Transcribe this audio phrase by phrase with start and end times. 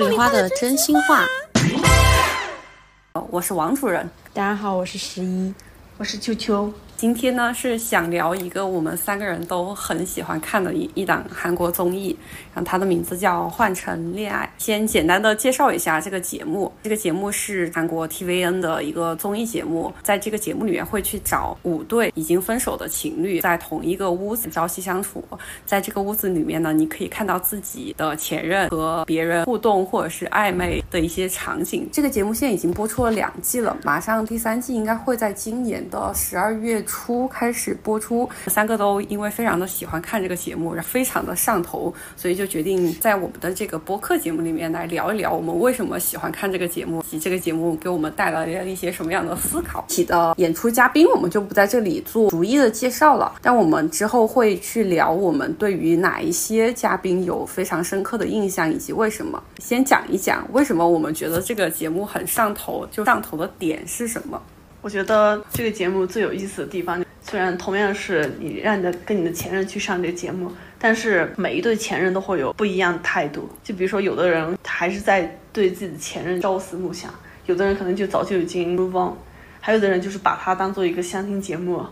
[0.00, 1.26] 收听茉莉花的真心话。
[3.28, 5.54] 我是王主任，大家好，我是十一，
[5.98, 6.72] 我是秋秋。
[7.00, 12.14] 今天呢是想聊一个我们三个人都很喜欢看的一一档韩国综艺，
[12.52, 14.44] 然后它的名字叫《换乘恋爱》。
[14.62, 25.24] 先简单的介绍一下这个节目，这个节目是韩国 TVN 的一个综艺节目，在这个节目里面会去找五对已经分手的情侣，在同一个屋子朝夕相处，
[25.64, 31.88] 在这个屋子里面呢，你可以看到自己的前任和别人互动或者是暧昧的一些场景。
[31.90, 36.84] 这个节目现在已经播出了两季了，马上第三季应该会在今年的十二月。
[36.90, 49.84] 初开始播出，三个都因为非常的喜欢看这个节目，非常的上头，所以就决定在我们的这个播客节目里面来聊一聊我们为什么喜欢看这个节目，以及这个节目给我们带来了一些什么样的思考。
[49.86, 59.40] 起的演出嘉宾我们就不在这里做逐一的介绍了，但我们之后会去聊我们对于哪一些嘉宾有非常深刻的印象，以及为什么。
[59.60, 64.42] 先讲一讲为什么我们觉得这个节目很上头，就上头的点是什么。
[64.82, 73.46] 我觉得这个节目最有意思的地方，虽然同样是你让你的跟你的前任去上这个节目，但是每一对前任都会有不一样的态度。
[73.62, 77.12] 就比如说，有的人还是在对自己的前任朝思暮想，
[77.44, 79.14] 有的人可能就早就已经 move on，
[79.60, 81.84] 还有的人就是把它当做一个相亲节目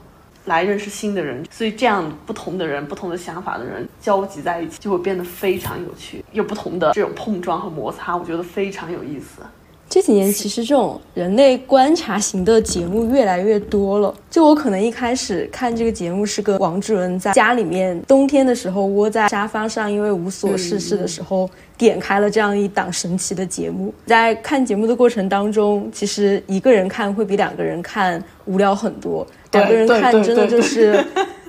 [0.47, 1.45] 来认识新的人。
[1.51, 9.43] 所以这样不同的人、不同的想法的人交集在一起，就会变得非常有趣，有不同的这种碰撞和摩擦，我觉得非常有意思。
[9.89, 14.15] 这几年其实这种人类观察型的节目越来越多了。
[14.31, 21.49] 就我可能一开始看这个节目是个王志文在家里面冬天的时候窝在沙发上，因为无所事事的时候
[21.79, 23.93] 点开了这样一档神奇的节目。
[24.05, 29.27] 在看节目的过程当中，其实一个人看会比两个人看无聊很多。
[29.53, 31.03] 两个人看真的就是。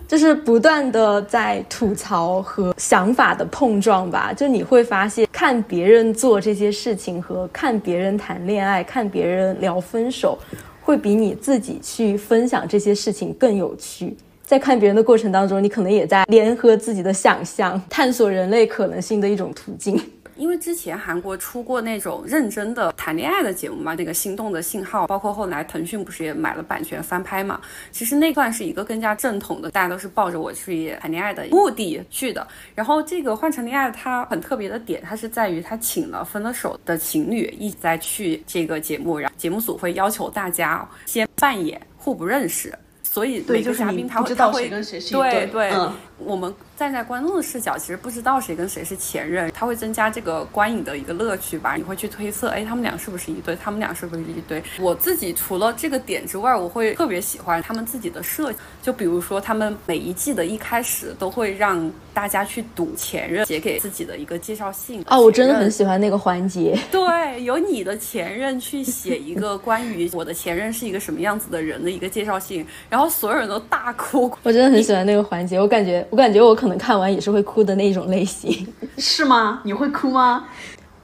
[0.09, 10.35] 就是不断的在吐槽和想法的碰撞吧，就你会发现看别人做这些事情和看别人谈恋爱、看别人聊分手，
[10.81, 14.17] 会比你自己去分享这些事情更有趣。
[14.43, 19.95] 在看别人的过程当中，你可能也在联合自己的想象，探索人类可能性的一种途径。
[20.39, 27.59] 因为之前韩国出过那种认真的谈恋爱的节目嘛，那个心动的信号，包括后来腾讯不是也买了版权翻拍嘛？
[27.91, 32.47] 其实那段是一个更加正统的，大家都是抱着我去谈恋爱的目的去的。
[32.73, 42.73] 然后这个换成恋爱，它很特别的点，它是在于它请了分了手的情侣一起在去这个节目，然后节目组会要求大家先扮演互不认识，
[43.03, 44.69] 所以每个嘉宾他会他会
[45.11, 45.71] 对对，
[46.19, 46.53] 我们。
[46.79, 51.75] 站在观众的视角，其实不知道谁跟谁是前任，它会增加这个观影的一个乐趣吧。
[51.75, 53.53] 你会去推测，哎，他们俩是不是一对？
[53.61, 54.63] 他们俩是不是一对？
[54.79, 58.59] 我自己除了这个点之外，我会特别喜欢他们自己的设计。
[58.81, 65.03] 就比如说，他们每一季的一开始都会让大家去赌前任写给自己的一个介绍信。
[65.07, 66.79] 哦，我真的很喜欢那个环节。
[66.89, 74.31] 对，由你的前任去写一个关于我的前任是一个什么样子的人的一个介绍信，然后所有人都大哭。
[74.43, 76.77] 我真的很喜欢那个环节，我感觉，我感觉我可能。
[76.79, 78.65] 看完也是会哭的那种类型，
[78.97, 79.59] 是吗？
[79.65, 80.45] 你会哭吗？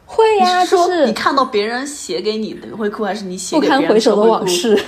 [0.06, 4.82] 会呀，就是你看到别人写给你的会哭，还是你写不堪回首的往事？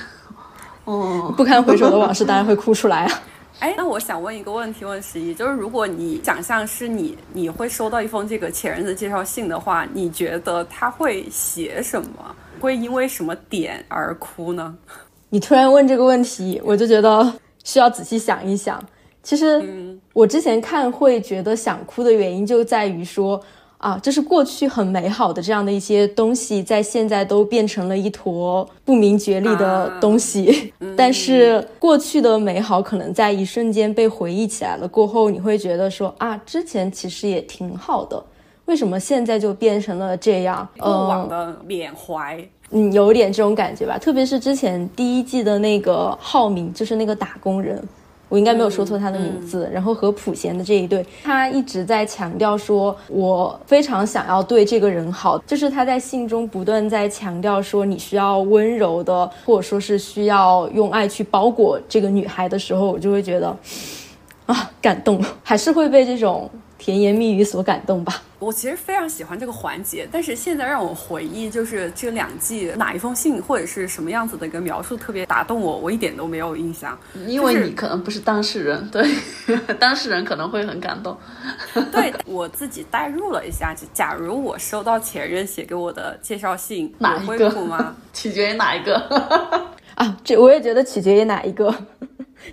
[0.84, 3.22] 哦，不堪回首的往事当然会哭出来啊！
[3.60, 12.34] 哎，那我想问一个问题，问十一，就是如果你想象是你，你会收到一封这个前任的介绍信的话，你觉得他会写什么？
[12.58, 14.74] 会因为什么点而哭呢？
[15.28, 17.30] 你突然问这个问题，我就觉得
[17.64, 18.82] 需要仔细想一想。
[19.26, 19.60] 其实
[20.12, 23.40] 我之前看会觉得想哭的原因就在于说
[23.78, 30.72] 啊，这是过去很美好的这样的一些东西，在现在都变成了一坨不明觉厉的东西。
[30.96, 38.24] 但是过去的美好可能在一瞬间被回忆起来了过后，你会觉得说啊，之前其实也挺好的，
[38.66, 40.66] 为什么现在就变成了这样？
[40.78, 42.38] 过往的缅怀，
[42.70, 43.98] 嗯，有点这种感觉吧。
[43.98, 47.82] 特别是之前第一季的那个浩明，就是那个打工人。
[48.28, 49.68] 我应该没有说错他的名字。
[49.72, 63.56] 然后和普贤的这一对，他一直在强调说，我非常想要对这个人好，就是他在信中不断在强调说，你需要温柔的，或者说是需要用爱去包裹这个女孩的时候，我就会觉得，
[64.46, 66.50] 啊，感动，还是会被这种。
[66.78, 68.22] 甜言蜜语所感动吧。
[68.38, 76.98] 我其实非常喜欢这个环节，但是现在让我回忆，就是这两季哪一封信或者是什么样子的一个描述特别打动我，我一点都没有印象。
[77.26, 79.08] 因为你可能不是当事人，对，
[79.80, 81.16] 当事人可能会很感动。
[81.90, 87.96] 对我自己代入了一下，就假如我收到前任写给我的介绍信，哪一个吗？
[88.12, 88.96] 取决于哪一个
[89.94, 90.16] 啊？
[90.22, 91.74] 这我也觉得取决于哪一个。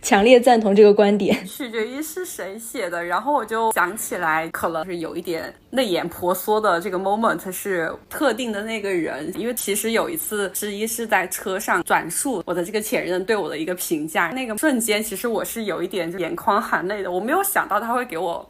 [0.01, 1.35] 强烈赞同这个观点。
[1.47, 18.47] 取决于是谁写的，然后我就想起来，可能是有一点泪眼婆娑的这个 moment 是特定的那个人，因为其实有一次之一是在车上转述我的这个前任对我的一个评价，那个瞬间其实我是有一点眼眶含泪的，我没有想到他会给我。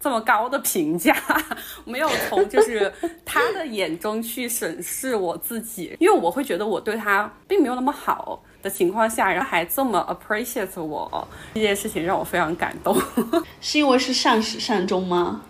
[0.00, 1.16] 这么高的评价，
[1.86, 2.92] 没有从就是
[3.24, 12.96] 他的眼中去审视我自己，因为我会觉得我对他并没有那么好的情况下，然后还这么 appreciate 我，这件事情让我非常感动。
[13.60, 15.42] 是因为是善始善终吗？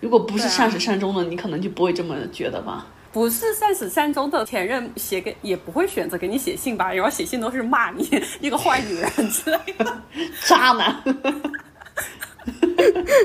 [0.00, 2.86] 如果不是善始善终的，你可能就不会这么觉得吧？
[3.10, 6.92] 不是善始善终的前任写给也不会选择给你写信吧？
[6.92, 8.06] 然后写信都是骂你
[8.40, 10.02] 一个坏女人之类的，
[10.44, 10.94] 渣男。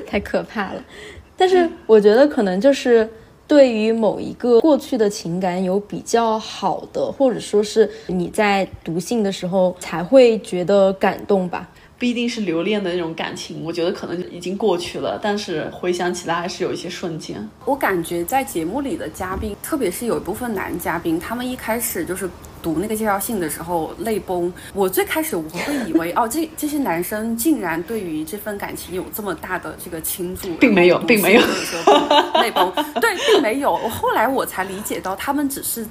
[0.08, 0.82] 太可怕了，
[1.36, 3.10] 但是我觉得可能就是
[3.50, 11.68] 对于某一个过去的情感有比较好的，或者说是你在读信的时候才会觉得感动吧。
[12.00, 17.46] 不一定是留恋的那种感情，我觉得可能已经过去了，但是回想起来还是有一些瞬间。
[17.66, 22.30] 我感觉在节目里的嘉宾，特别是有一部分男嘉宾，他们一开始就是
[22.64, 24.52] 读那个介绍信的时候泪崩。
[24.74, 31.42] 我最开始我会以为，哦，这这些男生竟然对于这份感情有这么大的这个倾注，并没有，并没有
[32.42, 32.72] 泪崩。
[33.02, 33.74] 对，并没有。
[33.74, 35.86] 我后来我才理解到，他们只是。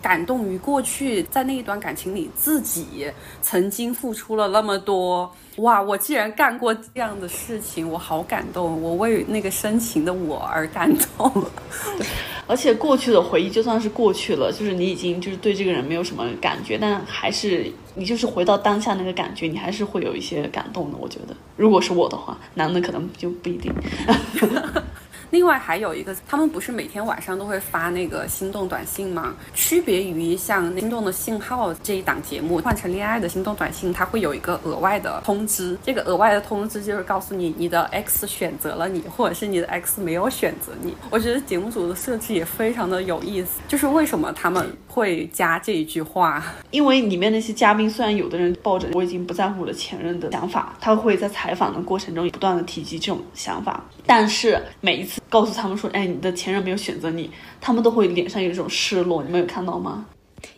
[0.00, 3.10] 感动于过去在那一段感情里自己
[3.42, 5.82] 曾经付出了那么多，哇！
[5.82, 11.44] 我既然干过这样的事情，我好感动，我为那个深情的我而感动。
[12.46, 20.96] 而且过去的回忆就算是过去了，就是你已经就是对这个人没有什么感觉，但还是你就是回到当下那个感觉，你还是会有一些感动的。
[20.98, 23.70] 我觉得，如果是我的话，男的可能就不一定。
[25.30, 29.34] 另外还有一个，他们不是每天晚上都会发那个心动短信吗？
[29.54, 35.76] 区别于像心动的信号这一档节目，换成恋爱的心动短信，它会有一个额外的通知。
[35.84, 40.94] 这个额外的通知就是告诉你你的 X 选择了你，或者是你的 X 没有选择你。
[41.10, 46.42] 我觉得节目组的设置也非常的有意思，就是为什么他们会加这一句话？
[46.70, 55.17] 因为里面那些嘉宾虽然有的人抱着我已经不在乎我的前任的想法，他会在采访的过程中不断的提及这种想法，但是每一次。
[55.28, 57.30] 告诉他们说，哎，你的前任没有选择你，
[57.60, 60.06] 他们都会脸上有一种失落，你们有看到吗？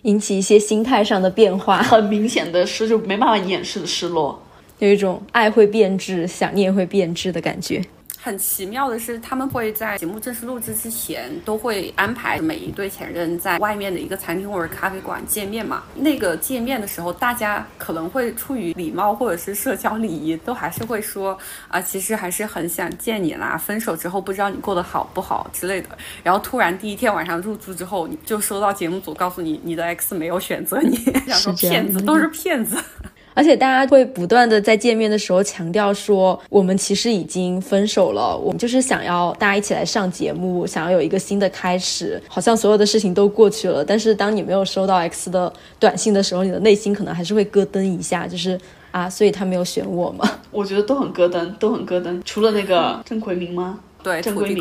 [0.02, 4.42] 引起一些心态上的变化，很明显的失，就没办法掩饰的失落，
[4.78, 7.82] 有一种爱会变质，想念会变质的感觉。
[8.22, 15.82] 很奇妙的是，他们会在节目正式录制之前，都会安排每一对前任在外面的一个餐厅或者咖啡馆见面嘛。
[15.94, 21.36] 那个见面的时候，大家可能会出于礼貌或者是社交礼仪，都还是会说
[21.68, 23.56] 啊，其实还是很想见你啦。
[23.56, 25.88] 分手之后不知道你过得好不好之类的。
[26.22, 30.96] 然后突然第一天晚上入住之后，就收到节目组告诉你，你的 X 没有选择你，
[31.26, 32.76] 想说骗子都是骗子。
[33.34, 43.84] 而且大家会不断的在见面的时候强调说，我们其实已经分手了，我们就是想要大家一起来上节目，想要有一个新的开始，好像所有的事情都过去了。
[43.84, 48.58] 但是当你没有收到 X 的短信的时候，你的内心可能还是会咯噔一下，就是
[48.90, 50.28] 啊，所以他没有选我吗？
[50.50, 53.78] 我觉得都很咯噔，都很咯噔，除了那个郑奎明吗？
[54.02, 54.56] 对，郑奎明，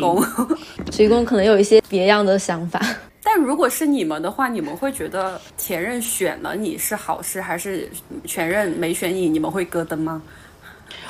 [0.90, 2.78] 崔工 可能有一些别样的想法。
[3.22, 7.88] 但如果是你们的话，你们会觉得前任选了你是好事，还是
[8.26, 10.22] 前任没选你，你们会咯噔吗？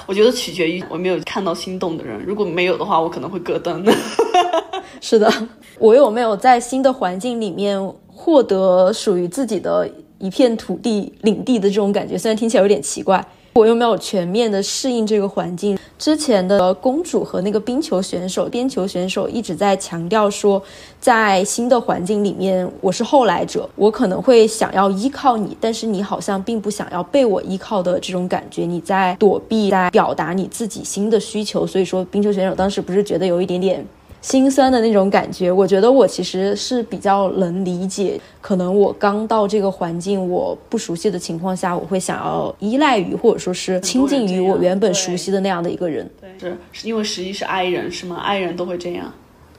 [0.07, 3.95] 我觉得取决于我没有看到心动的人，如果没有的话，我可能会咯噔。
[5.00, 5.33] 是的，
[5.79, 9.88] 我有没有在新的环境里面获得属于自己的
[10.19, 12.19] 一片土地、领地的这种感觉？
[12.19, 13.25] 虽然听起来有点奇怪。
[13.54, 15.78] 我又没有全面的适应这个环境。
[15.99, 20.62] 之前的公主和那个冰球选手、冰球选手一直在强调说，
[21.00, 31.66] 在新的环境里面，我是后来者，我可能会想要依靠你，但是你好像并不想要被我依靠的这种感觉，你在躲避，在表达你自己新的需求。
[31.66, 33.85] 所以说，冰球选手当时不是觉得有一点点。
[34.21, 38.21] 心酸的那种感觉，我觉得我其实是比较能理解。
[38.41, 46.09] 可能我刚到这个环境，我不熟悉的情况下，我会想要依赖于或者说是亲近于我原本熟悉的那样的一个人。
[46.21, 49.12] 对，是是因为十一是 I 人是吗？I 人都会这样。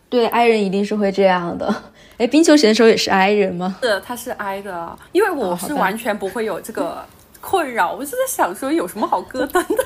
[0.10, 1.74] 对，I 人一定是会这样的。
[2.18, 3.78] 哎，冰球选手也是 I 人吗？
[3.82, 4.96] 是，他是 I 的。
[5.12, 7.04] 因为我是完全不会有这个
[7.40, 7.94] 困扰。
[7.94, 9.84] 我是在想说，有什么好咯噔的？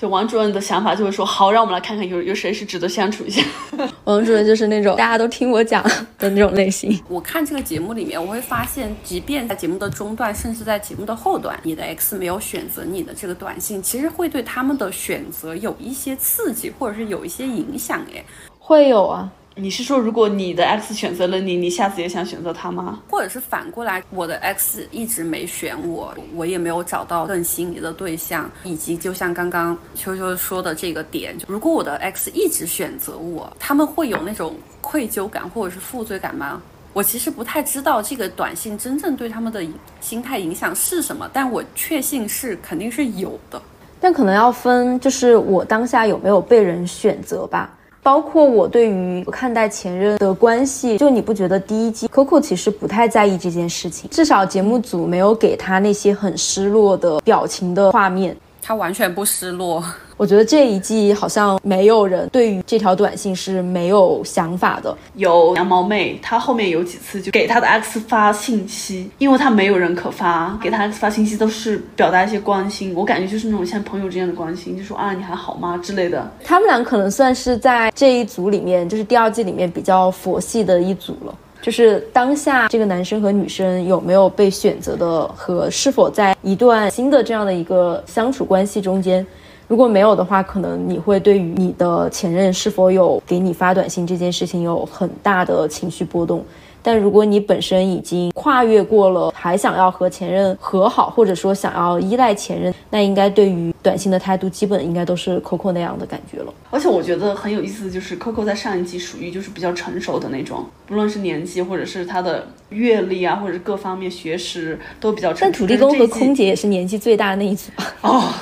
[0.00, 3.42] 就王主任的想法就是说，好，让我们来看看有有谁是值得相处一下。
[4.04, 5.82] 王主任就是那种大家都听我讲
[6.16, 6.96] 的那种类型。
[7.08, 18.00] 我看这个节目里面，我会发现，即便在节目的中段，甚至在节目的后段，你的 X 没有选择你的这个短信，其实会对他们的选择有一些刺激，或者是有一些影响。
[18.14, 18.24] 哎，
[18.60, 19.28] 会有啊。
[19.60, 23.00] 你是说，如果你的 X 选择了你，你下次也想选择他吗？
[23.10, 36.62] 或者是反过来，我的 X 一直没选我，我也没有找到更心仪的对象，以及就像刚刚秋秋说的这个点，如果我的 X 一直选择我，他们会有那种愧疚感或者是负罪感吗？
[36.92, 39.64] 我其实不太知道这个短信真正对他们的
[40.00, 43.60] 心态影响是什么，但我确信是肯定是有的。
[44.00, 47.74] 但可能要分，就是我当下有没有被人选择吧。
[48.02, 58.36] 包括我对于看待前任的关系，就你不觉得第一季 Coco 其实不太在意这件事情，至少节目组没有给他那些很失落的表情的画面。
[58.62, 59.82] 他完全不失落，
[60.18, 64.94] 我觉得这一季好像没有人对于这条短信是没有想法的。
[65.14, 76.28] 有羊毛妹，她后面有几次就给她的 X 发信息，因为她没有人可发，给她 X 发信息都是表达一些关心，我感觉就是那种像朋友之间的关心，就说啊你还好吗之类的。
[76.44, 81.34] 他们俩可能算是在这一组里面，就是第二季里面比较佛系的一组了。
[81.62, 89.26] 就是当下这个男生和女生有没有被选择的，和是否在一段新的这样的一个相处关系中间，
[89.68, 96.42] 如果没有的话，可能你会对于你的前任是否有给你发短信这件事情有很大的情绪波动。
[96.80, 106.54] 但如果你本身已经跨越过了，还想要和前任和好，或者说想要依赖前任，那应该对于短信的态度，基本应该都是 Coco 那样的感觉了。
[106.70, 115.42] 而且我觉得很有意思的就是 Coco 在上一季属于就是比较成熟的那种，不论是年纪或者是他的阅历啊，或者各方面学识都比较成熟。
[115.42, 117.70] 但土地公和空姐也是年纪最大的那一组
[118.00, 118.32] 哦。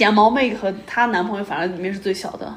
[0.00, 2.54] 羊毛妹和她男朋友反正里面是最小的，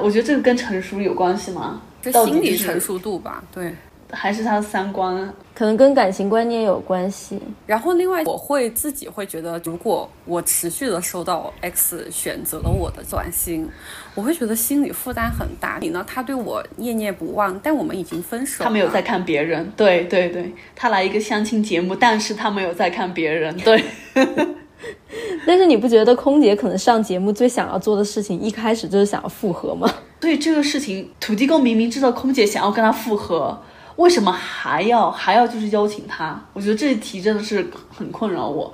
[0.00, 1.82] 我觉得这个跟成熟有关系吗？
[2.00, 3.74] 就心理成熟度吧，对，
[4.10, 7.40] 还是他的三观，可能跟感情观念有关系。
[7.66, 13.66] 然后另外，我会自己会觉得，如果我持续的收到 X 选择了我的短信，
[14.14, 15.78] 我会觉得心理负担很大。
[15.80, 16.04] 你呢？
[16.06, 18.62] 他对我念念不忘，但我们已经分手。
[18.62, 23.82] 他没有在看别人，对对对，他来一个相亲节目，但是他没有在看别人，对。
[25.46, 29.88] 但是你不觉得空姐可能上节目最想要做的事情，一开始就是想要复合吗？
[30.20, 33.60] 所以这个事情，土地公明明知道空姐想要跟他复合，
[33.96, 36.44] 为什么还要还要就是邀请他？
[36.52, 38.72] 我觉得这题真的是很困扰我。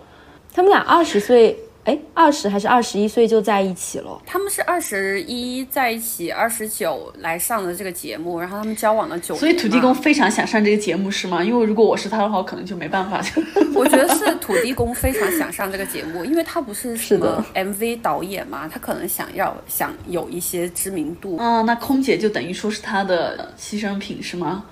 [0.53, 1.59] 他们俩二十岁。
[1.85, 4.21] 哎，二十还是二十一岁就在一起了？
[4.27, 9.41] 他们是二十一在一起，二十九来上的这个节目，然后他们交往了九年。
[9.41, 11.43] 所以土地公非常想上这个节目是吗？
[11.43, 13.23] 因为如果我是他的话，我可能就没办法。
[13.75, 21.39] 我觉得是土地公非常想上这个节目，因为他不是什么 MV 导演嘛，他可能想要想有一些知名度。
[21.39, 24.67] 啊，那空姐就等于说是他的牺牲品是吗？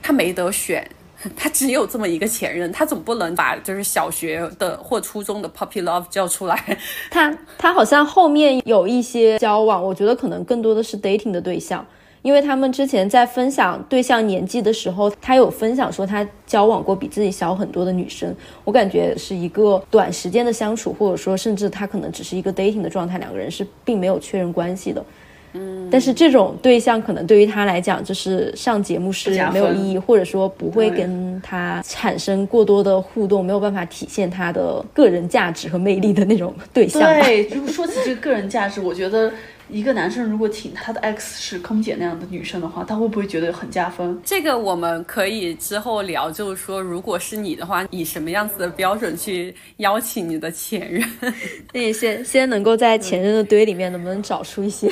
[0.00, 0.88] 他没得选。
[1.36, 6.78] 他只有这么一个前任，他总不能把就是小学的或初中的 puppy love 叫出来。
[7.10, 11.86] 他他好像后面有一些交往，我觉得可能更多的是 dating 的对象，
[12.22, 18.34] 因为他们之前在分享对象年纪的时候，他有分享说他交往过比自己小很多的女生。
[18.64, 25.04] 我感觉是一个短时间的相处，或者说甚至他可能只是一个 dating 的状态，两个人是并没有确认关系的。
[25.52, 37.02] 嗯，但是这种对象可能对于他来讲，就是上节目是没有意义，或者说不会跟他产生过多的互动，没有办法体现他的个人价值和魅力的那种对象。
[37.02, 39.32] 对，如果说起这个个人价值，我觉得
[39.68, 44.20] 一个男生如果请他的 X 是空姐那样的女生的话，他会不会觉得很加分？
[44.24, 51.02] 这个我们可以之后聊，就是说，如果是你的话，以什么样子的标准去邀请你的前任？
[51.72, 54.88] 那你先先能够在前任的堆里面，能不能找出一些？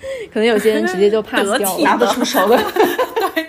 [0.32, 2.56] 可能有些人直接就 pass 掉了，拿得出手的。
[3.34, 3.46] 对。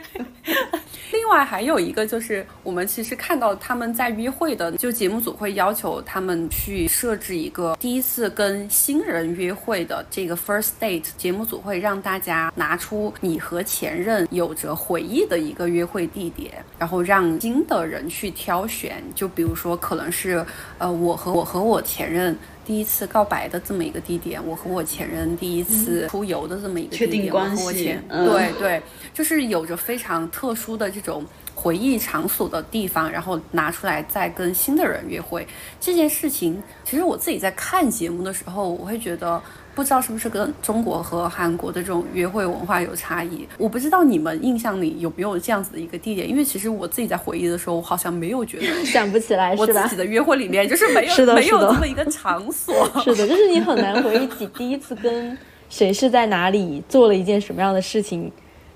[1.12, 19.04] 另外还有一个就是，我们其实看到他们在约会的，就节目组会要求他们去设置一个第一次跟新人约会的这个 first date，节目组会让大家拿出你和前任有着回忆的一个约会地点，然后让新的人去挑选。
[19.14, 20.44] 就比如说，可能是
[20.80, 22.36] 呃，我和我和我前任。
[22.70, 28.80] 第一次告白的这么一个地点，我和我前任第一次出游的这么一个地点，我和我前对对，
[29.12, 35.48] 就是有着非常特殊的这种回忆场所的地方，然后拿出来再跟新的人约会
[35.80, 39.42] 这件事情，其实我自己在看节目的时候，我会觉得。
[39.80, 43.48] 不知道是不是跟中国和韩国的这种约会文化有差异？
[43.58, 52.76] 我不知道你们印象里有没有这样子的一个地点，因为其实我自己在回忆的时候，我好像没有觉得 想不起来，我自己的约会里面就是没有 没有这么一个场所。
[53.02, 55.38] 是的，就是你很难回忆起第一次跟
[55.70, 58.30] 谁是在哪里做了一件什么样的事情，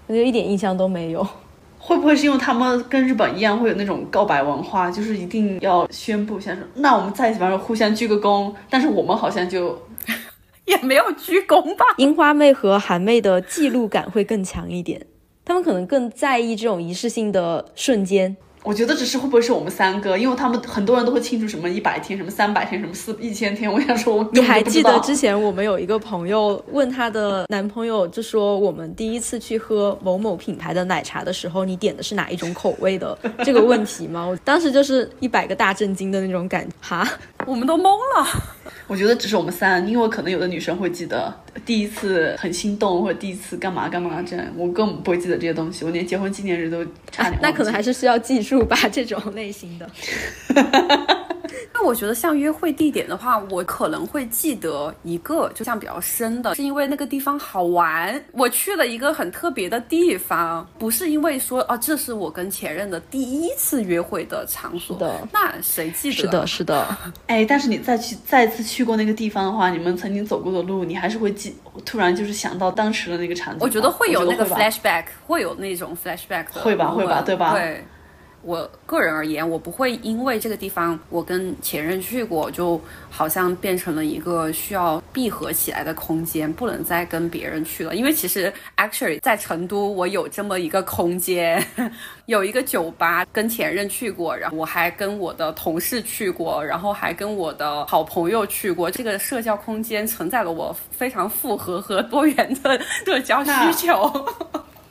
[0.08, 1.28] 我就一点印象都没有。
[1.78, 9.78] 会不会是因为他们跟日本一样会有那种告白文化，就是一定要宣布一下说，那我们在一起，反正互相鞠个躬，但是我们好像就。
[10.66, 11.86] 也没有鞠躬吧。
[11.98, 15.06] 樱花妹和韩妹的记录感会更强一点，
[15.44, 18.36] 她们可能更在意这种仪式性的瞬间。
[18.64, 23.72] 我觉得只是会不会是我们三个，因为他们很多人都会庆祝什么一百天、什么三百天、什么四一千天。
[23.72, 34.24] 我想说，我你还记得之前我们有一个朋友问她的男朋友，就说我们第一次去喝某某品牌的奶茶的时候，你点的是哪一种口味的这个问题吗？
[34.26, 37.08] 我当时就是一百个大震惊的那种感觉，哈，
[37.46, 38.26] 我们都懵了。
[38.88, 41.34] 我觉得只是我们三，因为可能有的女生会记得
[41.66, 47.40] 第一次很心动，或者第一次干嘛干嘛这样，我根本不会记得这些东西，我连结婚纪念日都差点。
[47.42, 49.90] 那可能还是需要技术吧，这种类型的。
[51.84, 64.98] 那我觉得像约会地点的话，我可能会记得一个，就像比较深的，是因为那个地方好玩，我去了一个很特别的地方，不是因为说哦，这是我跟前任的第一次约会的场所。
[64.98, 66.16] 的，那谁记得？
[66.16, 66.98] 是的，是的。
[67.28, 73.60] 哎，但是你再去再次去过那个地方的话，你们曾经走过的路，你还是会记，突然就是想到当时的那个场景。
[73.60, 76.62] 我觉得会有那个 flashback，会有那种 flashback 的。
[76.62, 77.52] 会吧，会吧，对吧？
[77.52, 77.84] 对。
[78.44, 87.96] 我个人而言，我不会因为这个地方我跟前任去过，就好像变成了一个需要闭合起来的空间，不能再跟别人去了。
[87.96, 91.66] 因为其实 actually 在成都，我有这么一个空间，
[92.28, 98.92] 有一个酒吧，跟前任去过，然后我还跟我的同事去过，然后还跟我的好朋友去过。
[98.92, 104.12] 这个社交空间承载了我非常复合和多元的 社交需求。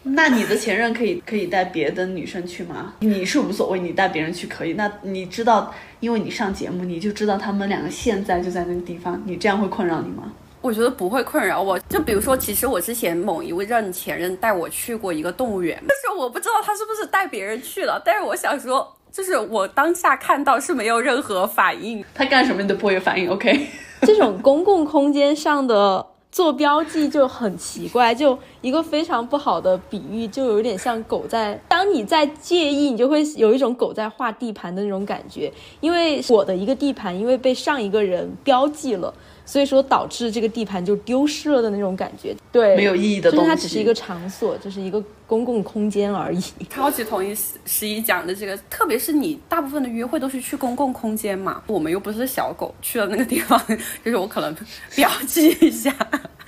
[0.05, 2.95] 那你的前任可以可以带别的女生去吗？
[3.01, 4.73] 你是无所谓，你带别人去可以。
[4.73, 10.33] 那你知道，因为你上节目，你就知道他们两个现在就在那个地方，你这样会困扰你吗？
[10.61, 11.79] 我觉得不会困扰我。
[11.89, 18.03] 就比如说，其实我之前某一位任前任带我去过一个动物园，但是我不知道他是不是带别人去了。
[18.05, 23.31] 但是我想说，就是我当下看到是没有任何反应，他干什么你都不会有反应。
[23.31, 23.69] OK，
[24.03, 26.07] 这种公共空间上的。
[26.33, 31.61] 做标记就很奇怪，就一个非常不好的比喻，就有点像狗在。
[31.69, 35.53] 当你在介意，你就会有一种狗在画地盘的那种感觉。
[35.81, 39.13] 因为我的一个地盘，因为被上一个人标记了，
[39.45, 42.35] 所以说导致这个地盘就丢失了的那种感觉。
[42.53, 43.45] 对，没有意义的东西。
[43.45, 46.41] 就是它只是一个场所，就是一个公共空间而已。
[46.71, 53.61] 超级同意十一讲的这个，特别是你大部分的约会都是去公共空间嘛，我们又不是小狗，去了那个地方，
[54.05, 54.55] 就是我可能
[54.95, 55.93] 标记一下。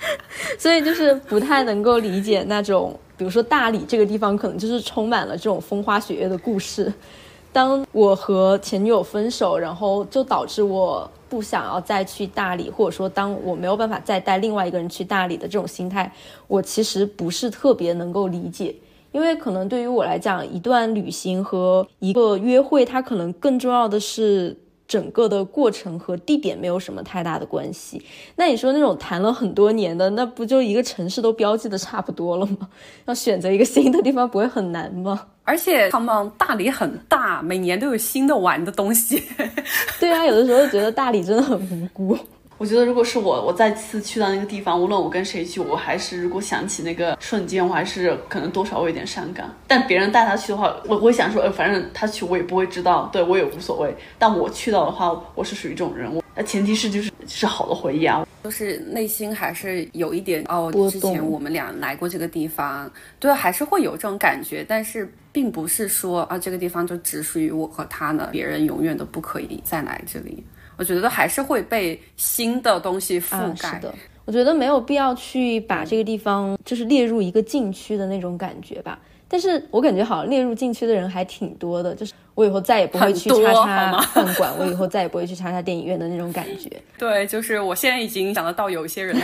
[0.57, 6.91] 所以就是不太能够理解那种，比如说大理这个地方，可能就是充满了这种风花雪月的故事。
[7.51, 16.11] 当我和前女友分手，然后就导致我不想要再去大理，或者说当我没有办法再带另外一个人去大理的这种心态，
[16.47, 18.75] 我其实不是特别能够理解。
[19.11, 24.57] 因为可能对于我来讲，一段旅行和一个约会，它可能更重要的是。
[24.87, 28.03] 整个的过程和地点没有什么太大的关系。
[28.35, 32.69] 那你说那种谈了很多年的，那不就一个城市都标记的差不多了吗？
[33.05, 35.27] 要选择一个新的地方不会很难吗？
[35.43, 39.21] 而且他们大理很大，每年都有新的玩的东西。
[39.99, 42.17] 对啊，有的时候觉得大理真的很无辜。
[42.57, 49.53] 我觉得如果是我，我再次去到那个地方，无论我跟谁去，我还是如果想起那个瞬间，我还是可能多少会有点伤感。
[49.67, 53.93] 但别人带他去的话，我会想说，呃，反正他去我也不会知道，对我也无所谓。
[54.17, 62.89] 但我去到的话，我是属于这种人，那前提是就是是好的回忆啊，就是内心还是有一点哦，之前我们俩来过这个地方，
[63.19, 70.41] 对，还是会有这种感觉，但是并不是说啊这个地方就只属于我和他呢，别人永远都不可以再来这里。
[70.77, 73.75] 我觉得还是会被新的东西覆盖。
[73.75, 78.99] 是的，我觉得没有必要去把这个地方就是列入一个禁区的那种感觉吧。
[79.27, 86.69] 但是我感觉好像列入禁区的人还挺多的，就是我以后再也不会去叉叉饭馆，我以后再也不会去叉叉电影院的那种感觉。
[86.97, 89.17] 对，就是我现在已经想得到有一些人。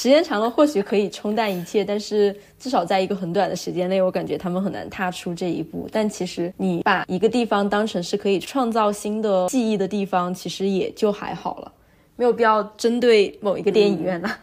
[0.00, 5.86] 时间长了或许可以冲淡一切，但是至少在一个很短的时间内，我感觉他们很难踏出这一步。
[5.92, 11.70] 但其实你把一个地方当成是可以创造新的记忆的地方，其实也就还好了，
[12.16, 14.34] 没有必要针对某一个电影院呐。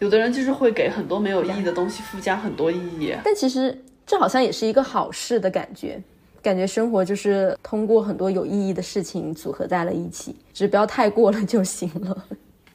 [0.00, 5.98] 有的人就是会给很多没有意义的东西附加很多意义，但其实这好像也是一个好事的感觉，
[6.42, 12.26] 感觉生活就是通过很多有意义的事情组合在了一起，只不要太过了就行了。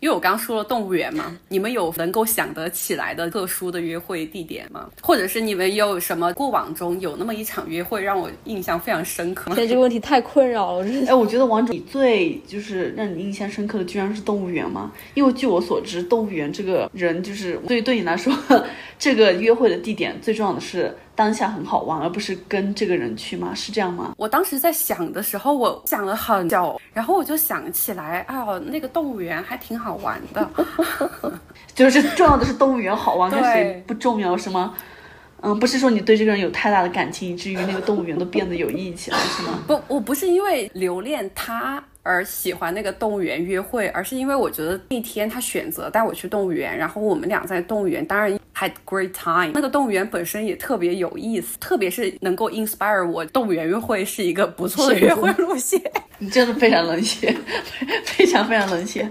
[0.02, 4.90] 因为我刚刚说了动物园嘛，你们有能够想得起来的特殊的约会地点吗？
[5.00, 9.52] 或者是你们有什么过往中有那么一场约会让我印象非常深刻？
[9.52, 9.56] 吗？
[9.56, 10.88] 对这个问题太困扰了。
[11.08, 14.92] 哎，我觉得王主，你最就是让你印象深刻的居然是动物园吗？
[15.14, 18.36] 因为据我所知，动物园这个人就是对对你来说，
[18.98, 20.92] 这个约会的地点最重要的是。
[21.22, 23.54] 当下很好玩，而不是跟这个人去吗？
[23.54, 24.16] 是这样吗？
[24.18, 30.50] 我当时在想的时候，我想了很久，然后我就想起来，哎呦，那个动物园还挺好玩的。
[31.76, 34.74] 就是重要的是动物园好玩，跟对谁不重要是吗？
[35.44, 39.60] 嗯，不是说你对这个人有太大的感情，以至于那个动物园都变得有意义起来，是吗？
[39.68, 49.52] 不，我不是因为留恋他而喜欢那个动物园约会，而是因为我觉得那天他选择带我去动物园，然后我们俩在动物园，当然 had great time。
[49.54, 55.80] 那个动物园本身也特别有意思，特别是能够 inspire 我，动物园约会是一个不错的约会路线。
[56.18, 57.36] 你真的非常冷血，
[58.06, 59.10] 非常非常冷血。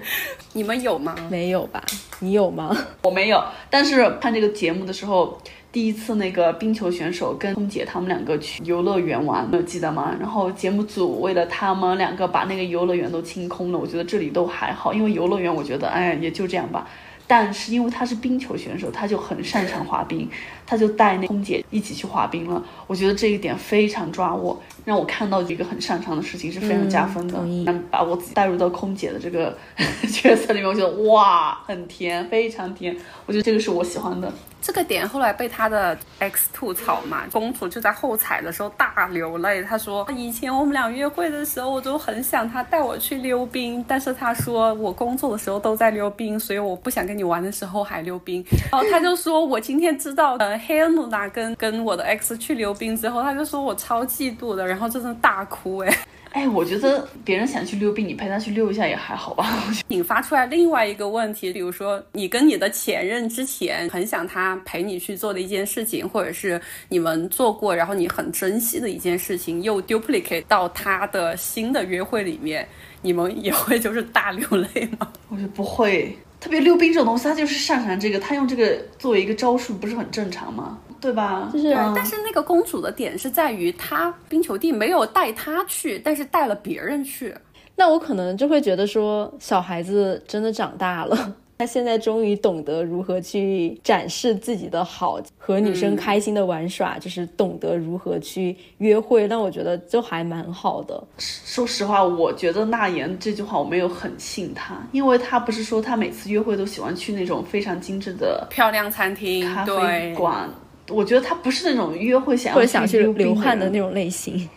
[0.52, 1.16] 你们有吗？
[1.28, 1.84] 没有吧？
[2.20, 2.76] 你有吗？
[3.02, 5.40] 我没有，但是看这个节目的时候，
[5.72, 10.16] 第一次那个冰球选手跟空姐他们两个去游乐园玩，有记得吗？
[10.18, 16.88] 然后节目组为了他们两个把那个游乐园都清空了，我觉得这里都还好，因为游乐园我觉得哎也就这样吧。
[17.28, 20.28] 但是因为他是冰球选手，他就很擅长滑冰，
[20.66, 22.60] 他就带那空姐一起去滑冰了。
[22.88, 27.34] 我觉得这一点非常抓我，让我看到一个很擅长的事情是非常加分的。
[27.34, 29.56] 同意把我自己带入到空姐的这个
[30.12, 32.96] 角色里面，我觉得哇，很甜，非常甜。
[33.26, 34.32] 我觉得这个是我喜欢的。
[34.62, 39.62] 这个点后来被他的 X 吐槽嘛，公主就在后采的时候大流泪。
[39.62, 48.44] 她说以前我们俩约会的时候，我就很想他带我去溜冰，但是他说我工作的时候都在溜冰，所以我不想跟你玩的时候还溜冰。
[48.70, 55.98] 然后他就说我今天知道呃黑恩努娜跟跟我的 X 去溜冰之后，他就说我超嫉妒的，然后真的大哭哎。
[56.32, 59.64] 哎，我觉得别人想去溜冰，你陪他去溜一下也还好吧。
[59.88, 72.64] 引发出来另外一个问题，比如说你跟你的前任之前很想他陪你去做的一件事情，或者是你们做过，然后你很珍惜的一件事情，又 duplicate 到他的新的约会里面，
[73.02, 75.10] 你们也会就是大流泪吗？
[75.30, 80.78] 我觉得不会，特别溜冰这种东西，他就是擅长这个，他用这个作为一个招数，不是很正常吗？
[81.00, 81.48] 对吧？
[81.52, 87.34] 就是嗯但是那个公主的点是在于，她冰球弟没有带她去，但是带了别人去。
[87.76, 99.26] 那我可能就会觉得说，小孩子真的长大了， 他现在终于懂得如何去展示自己的好，和女生开心的玩耍，就是懂得如何去约会。
[99.26, 101.02] 那我觉得就还蛮好的。
[101.18, 110.48] 说实话，我觉得那言这句话我没有很信他，因为他不是说他每次约会都喜欢去那种非常精致的漂亮餐厅，咖啡，馆。
[110.90, 114.48] 我觉得他不是那种约会想要或者想去溜冰流汗的那种类型，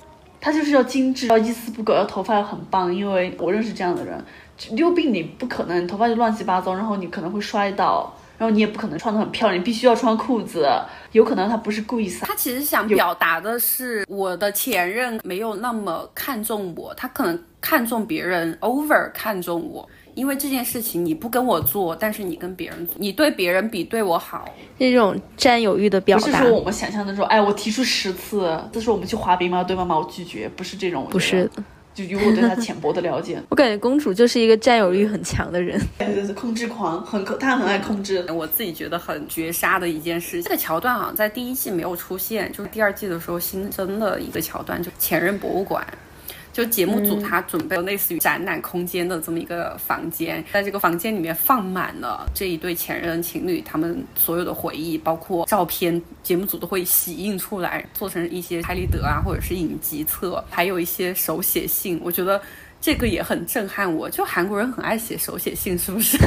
[0.42, 2.94] 他就是要精致，要一丝不苟，要头发要很棒。
[2.94, 4.24] 因为我认识这样的人，
[4.72, 10.68] 溜冰你不可能头发就乱七八糟，然后你可能会摔倒，然后你也不可能穿的很漂亮，你必须要穿裤子。
[11.12, 19.88] 有可能他不是故意撒，他其实想表达的是，我的前任没有那么看重我，他可能看重别人，over 看重我。
[20.16, 24.48] 因为这件事情你不跟我做，但是你跟别人做，你对别人比对我好。
[24.78, 29.64] 这种占有欲的表达不是说，我们想象的说，哎，我提出十次，这是我们去滑冰吗？
[29.64, 31.08] 对妈妈，我拒绝，不是这种。
[31.10, 31.64] 不是，的。
[31.94, 35.80] 就以我对他浅薄的了解， 我感觉公主就是一个占有欲很强的人。
[36.00, 38.26] 对对对，控制狂，很可，他很爱控制。
[38.32, 45.86] 我自己觉得很绝杀的一件事，这个桥段好像在第一季没有出现，就是第二季的时候新增的一个桥段，就前任博物馆。
[46.54, 62.00] 就节目组他准备了类似于展览空间的这么一个房间，在这个房间里面放满了这一对前任情侣他们所有的回忆，包括照片，节目组都会洗印出来，做成一些拍立得啊，或者是影集册，还有一些手写信。
[62.04, 62.40] 我觉得
[62.84, 66.18] 这个也很震撼我，就韩国人很爱写手写信，是不是？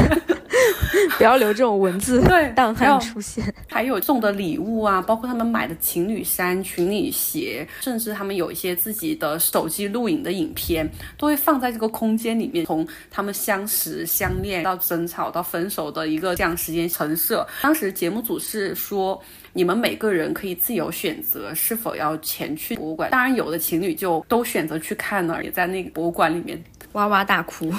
[1.19, 3.45] 不要留这种文字 对档案出现。
[3.69, 17.47] 还有送的礼物啊，包括他们买的情侣衫、情侣鞋，甚至他们有一些自己的手机录影的影片，都会放在这个空间里面，从他们相识、相恋到争吵到分手的一个这样时间陈设。
[17.61, 19.23] 当时节目组是说。
[19.57, 27.73] 你们每个人可以自由选择是否要前去博物馆，当然有的情侣就都选择去看了，也在那个博物馆里面哇哇大哭。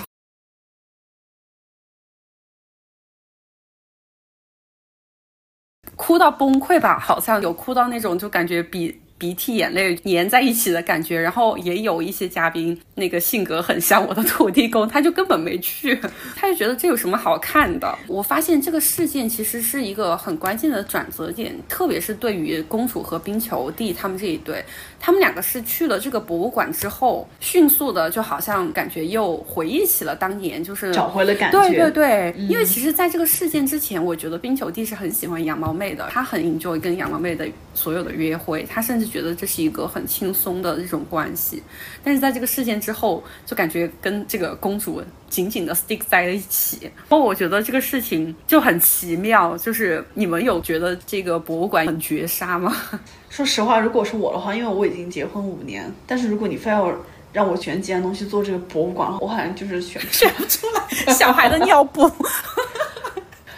[5.95, 11.19] 哭到崩溃吧，好像有哭到那种就感觉比鼻涕眼泪粘在一起的感觉。
[11.19, 15.99] 然后也有一些嘉宾那个性格很像我的土地公，他就根本没去，
[16.35, 17.97] 他就觉得这有什么好看的。
[18.07, 24.63] 我发现这个事件其实是一个很关键的转折点，特别是对于公主和冰球弟他们这一对，
[24.99, 31.59] 他们两个是去了这个博物馆之后，迅速的就好像感觉又回忆起了当年，就是找回了感觉。
[31.59, 41.63] 对对对，因为其实在这个事件之前，我觉得冰球弟是很喜欢羊毛妹的，他很 enjoy 跟羊毛妹的所有的约会，他甚至觉得这是一个很轻松的一种关系。
[42.03, 46.79] 但是在这个事件之后，就感觉跟这个公主紧紧的 stick 在了一起。
[46.83, 52.75] 然后我觉得这个事情就很奇妙，就是你们有觉得这个博物馆很绝杀吗？
[53.29, 56.91] 说实话，如果是我的话，因为我已经结婚五年，但是如果你非要
[57.33, 61.13] 让我选几样东西做这个博物馆，我好像就是选 选不出来。
[61.13, 62.09] 小孩的尿布。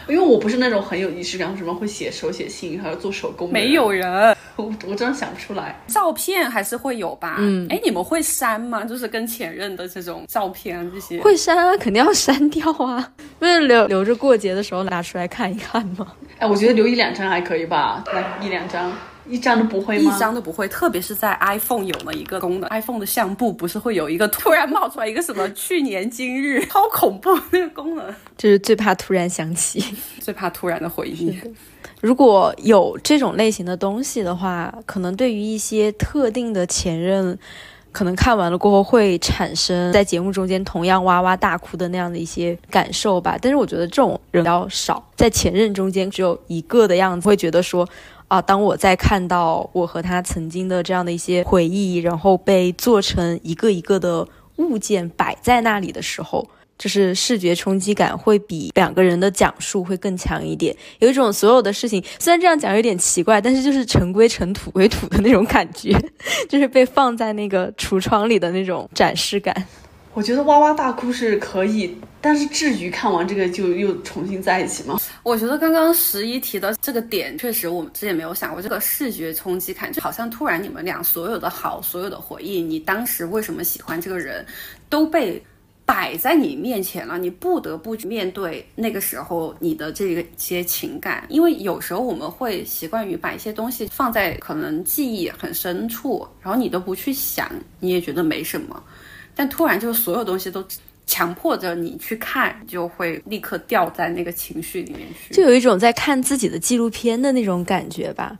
[0.09, 3.51] 因为我不是那种很有仪式感，什么会写手写信，还有做手工。
[3.51, 5.79] 没有人，我我真的想不出来。
[5.87, 7.37] 照片还是会有吧？
[7.39, 8.83] 嗯，哎，你们会删吗？
[8.83, 11.21] 就是跟前任的这种照片这些。
[11.21, 16.07] 会删啊，肯定要删掉啊， 不是留留着过节的时候拿出来看一看吗？
[16.39, 18.91] 哎，我觉得留一两张还可以吧，来一两张。
[19.29, 20.11] 一张都不会吗？
[20.11, 29.83] 一张都不会，特别是在 iPhone 有了一个功能，iPhone 的相簿不是会有一个突然冒出来一个什么去年今日， 超恐怖那个功能，就是最怕突然想起，
[30.19, 31.39] 最怕突然的回忆。
[32.01, 37.37] 如果有这种类型的东西的话，可能对于一些特定的前任，
[37.91, 43.37] 可能看完了过后会产生在节目中间同样哇哇大哭的那样的一些感受吧。
[43.41, 47.87] 但是我觉得这种人比较少，在前任中间只有一个的样子，会觉得说。
[48.29, 48.41] 啊！
[48.41, 60.75] 当我在看到我和他曾经的这样的一些回忆，然后被做成一个一个的物件摆在那里的时候，就是视觉冲击感会比两个人的讲述会更强一点。
[60.99, 65.91] 有一种所有的事情，虽然这样讲有点奇怪，但是就是尘归尘，土归土的那种感觉，
[66.47, 69.67] 就是被放在那个橱窗里的那种展示感。
[70.19, 74.99] 我觉得哇哇大哭是可以，但是至于看完这个就又重新在一起吗？
[75.23, 84.45] 我觉得刚刚十一提的这个点，确实我们之前没有想过这个视觉冲击感，就好像突然你们俩所有的好，所有的回忆，你当时为什么喜欢这个人，
[84.89, 85.41] 都被
[85.85, 98.83] 摆在你面前了，你不得不面对那个时候你的这个些情感，因为有时候我们会习惯于把一些东西放在可能记忆很深处，然后你都不去想，你也觉得没什么。
[99.39, 100.61] 但突然，就所有东西都
[101.05, 108.37] 强迫着你去看，就会立刻掉在那个情绪里面去，就有一种在看自己的纪录片的那种感觉吧。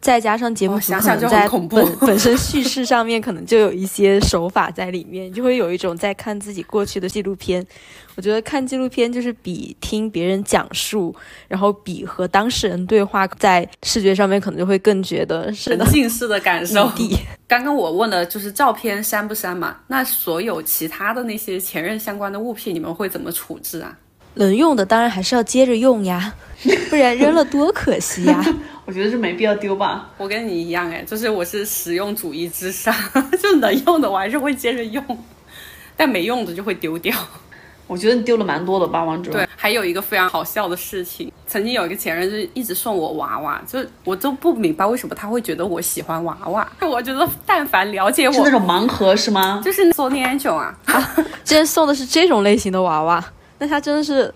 [0.00, 7.66] 再加上节目组可能在本 本身叙事上面可能就有一些手法在里面，就会有一种在看自己过去的纪录片。
[8.14, 11.14] 我觉得看纪录片就是比听别人讲述，
[11.46, 16.90] 然后比和当事人对话，在视觉上面可能就会更觉得沉浸式的感受。
[17.46, 19.76] 刚刚我问的就是照片删不删嘛？
[19.88, 23.96] 那所有其他的那些前任相关的物品，你们会怎么处置啊？
[24.38, 26.32] 能用的当然还是要接着用呀，
[26.88, 28.42] 不然扔了多可惜呀。
[28.86, 30.08] 我觉得是没必要丢吧。
[30.16, 32.94] 我跟你一样哎，就是我是实用主义之上，
[33.42, 35.04] 就能用的我还是会接着用，
[35.94, 37.14] 但没用的就会丢掉。
[37.86, 46.70] 我觉得你丢了蛮多的吧，王主对，还有一个非常好笑的事情，曾经有一个前任就是一直送我娃娃，就我都不明白为什么他会觉得我喜欢娃娃。
[46.82, 49.62] 我觉得但凡了解我，是那种盲盒是吗？
[49.64, 50.74] 就是 Sony Angel 啊，
[51.44, 53.24] 竟然送的是这种类型的娃娃，
[53.58, 54.32] 那他真的是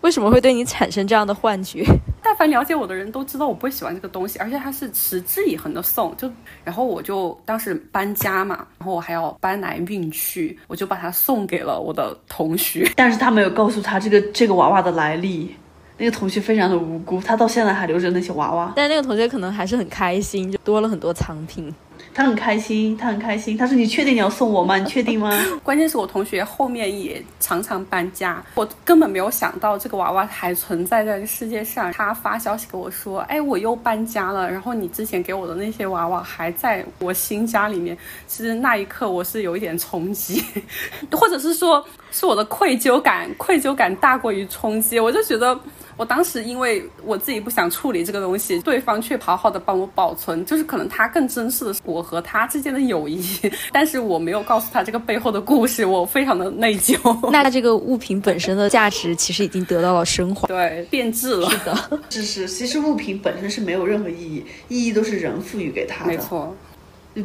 [0.00, 1.84] 为什么会对你产生这样的幻觉？
[2.24, 6.30] 但凡了解我的人都知道我不会喜欢这个东西，而且他是持之以恒的送，就
[6.64, 15.54] 然后我就当时搬家嘛，然后我还要搬来运去，我就把它送给了我的同学，但是他没有告诉他这个这个娃娃的来历，
[15.98, 21.72] 那个同学非常的无辜，他到现在还留着那些娃娃，但那个同学可能还是很开心，就多了很多藏品。
[22.14, 23.56] 他很开心，他很开心。
[23.56, 24.76] 他说：“你确定你要送我吗？
[24.76, 25.30] 你确定吗？”
[25.64, 31.92] 关键是我同学后面也常常搬家，我根本没有想到这个娃娃还存在在世界上。
[31.92, 40.42] 他发消息给我说：“哎，我又搬家了，然后你之前给我的那些娃娃还在我新家里面。”其实那一刻我是有一点冲击，
[41.10, 45.00] 或者是说是我的愧疚感，愧疚感大过于冲击。
[45.00, 45.58] 我就觉得。
[46.02, 53.24] 我当时因为我自己不想处理这个东西，对方却好好的帮我保存，就是可能他更珍视的是我和他之间的友谊，
[53.70, 57.30] 但是我没有告诉他这个背后的故事，我非常的内疚。
[57.30, 61.48] 那这个物品本身的价值其实已经得到了升华，对，变质了。
[61.48, 66.10] 是的， 是是，其实物品本身是没有任何意义，意义都是人赋予给他的。
[66.10, 66.52] 没错，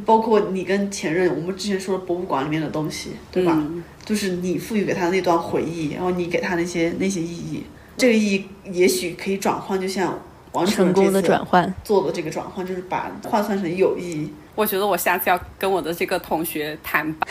[0.05, 3.59] 包括你跟前任，我们之前说的博物馆里面的东西，对吧？
[4.05, 7.63] 就是你赋予给他那段回忆，然后你给他那些那些意义。
[7.97, 10.17] 这个意义也许可以转换，就像
[10.51, 14.31] 王成功的转换做的这个转换，就是把换算成有意义。
[14.53, 17.27] 我觉得我下次要跟我的这个同学坦白。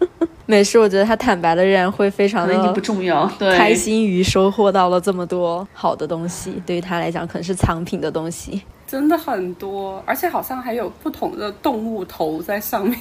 [0.46, 12.96] 没事，我觉得他坦白的人会非常的不重要，开心于收获到了这么多好的东西，对于他来讲可能是藏品的东西，真的很多，而且好像还有不同的动物头在上面。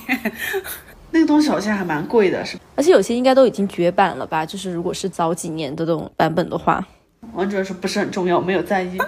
[1.12, 4.46] 那个东西好像还蛮贵的，是而且有些应该都已经绝版了吧？
[4.46, 6.86] 就是如果是早几年的这种版本的话。
[7.36, 8.98] 王主任说不是很重要，没有在意。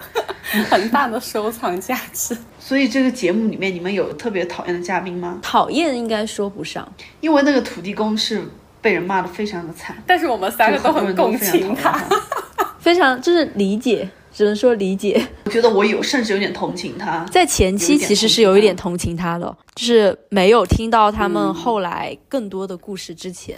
[0.70, 2.38] 很大的收藏价值。
[2.58, 5.40] 所以这个节目里面，你们有特别讨厌的嘉宾吗？
[5.42, 8.42] 讨厌应该说不上，因为那个土地公是
[8.82, 12.02] 被人骂的非常的惨，但是我们三个都很共情他，
[12.80, 15.22] 非常就是理解，只能说理解。
[15.44, 17.26] 我觉得我有，甚至有点同情他。
[17.30, 23.58] 在前期其实是有一点同情他的，就是没有听到他们后来更多的故事之前。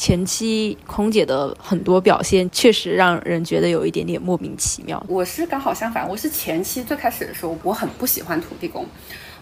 [0.00, 5.04] 前期空姐的很多表现确实让人觉得有一点点莫名其妙。
[5.06, 8.86] 我是刚好相反，我是前期最开始的时候，我很不喜欢土地公。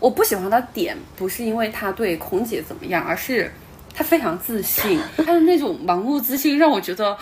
[0.00, 3.52] 我不喜欢他点不是因为他对空姐怎么样，而是
[3.94, 7.16] 他非常自信，他的那种盲目自信让我觉得。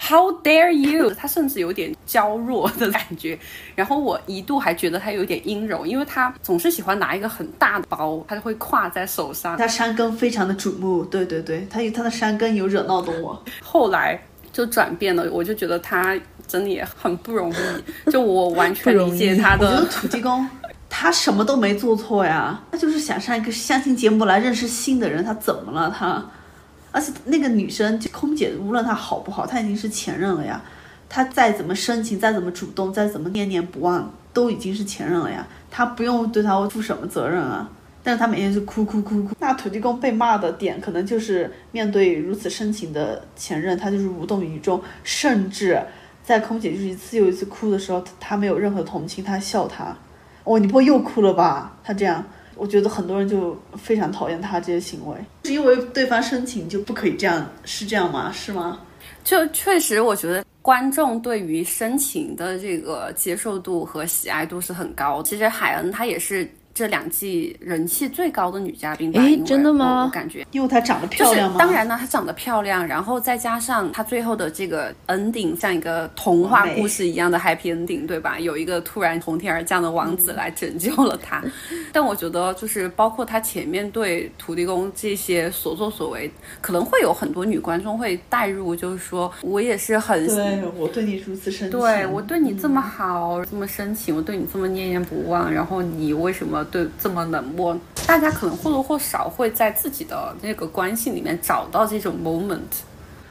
[0.00, 1.10] How dare you！
[1.18, 3.38] 他甚至有点娇弱的感觉，
[3.74, 9.56] 然后我一度还觉得他有点阴柔，因为他总是喜欢拿一个很大的包，他就会挎在手上。
[9.56, 13.42] 他山根非常的瞩目，对对对，他有他的山根有惹闹的我。
[13.60, 14.18] 后来
[14.52, 17.52] 就转变了，我就觉得他真的也很不容
[18.06, 19.66] 易， 就我完全理解他的。
[19.66, 20.48] 我觉得土地公
[20.88, 26.24] 他什么都没做错呀，他就是想上一个相亲节目来认识新的人，他怎么了他？
[26.90, 30.62] 而且那个女生就空姐，无论她好不好，她已经是前任了呀。
[31.08, 35.46] 她再怎么深情，再怎么主动，再怎么念念不忘，都已经是前任了呀。
[35.70, 37.70] 她不用对他负什么责任啊。
[38.02, 39.34] 但是她每天就哭哭哭哭。
[39.38, 45.82] 那土地公被骂的点，可能就是面对如此深情的前任，他就是无动于衷，甚至
[46.22, 49.94] 在空姐就是一次又一次哭的时候，他没有任何同情，他笑他。
[50.44, 51.76] 哦，你不会又哭了吧？
[51.84, 52.24] 他这样。
[52.58, 58.30] 我觉得很多人就非常讨厌他这些行为，是因为对方深情就不可以这样，是这样吗？
[58.32, 58.80] 是吗？
[59.24, 65.22] 就确实，我觉得观众对于深情的这个接受度和喜爱度是很高。
[65.22, 66.50] 其实海恩他也是。
[66.78, 70.04] 这两季人气最高的女嘉宾，哎，真的吗？
[70.04, 71.56] 我感觉，因为她长得漂亮吗？
[71.58, 78.38] 当然呢，她长得漂亮，然后再加上她最后的这个 ending，像一个童话故事一样的 happy ending，对吧？
[78.38, 81.42] 有一个突然从天而降的王子来拯救了她。
[81.92, 96.64] 但我觉得，就是包括她前面对土地公这些所作所为，可能会有很多女观众会带入，就是说我也是很对我对你如此深情，对我对你这么好，这么深情，我对你这么念念不忘，然后你为什么？
[96.70, 102.58] 对，这么冷漠，大家可能或多或少会在自己的那个关系里面找到这种 moment。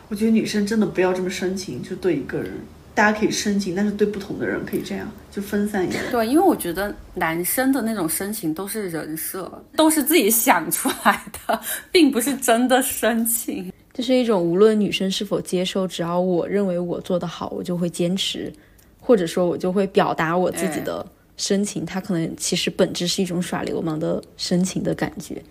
[0.09, 2.51] 我觉得女生真的不要这么深情，就对一个人，
[2.95, 6.01] 大家可以深情，但是对不同的人可以这样，就分散一点。
[6.09, 11.59] 对，因为我觉得男生的那种深情都是人设，都是自己想出来的，
[11.91, 13.71] 并不是真的深情。
[13.93, 18.53] 这是一种无论女生是否接受，只要我认为我做得好，我就会坚持，
[18.99, 21.05] 或者说我就会表达我自己的。
[21.37, 25.41] 深情，他可能其实本质是一种耍流氓的深情的感觉，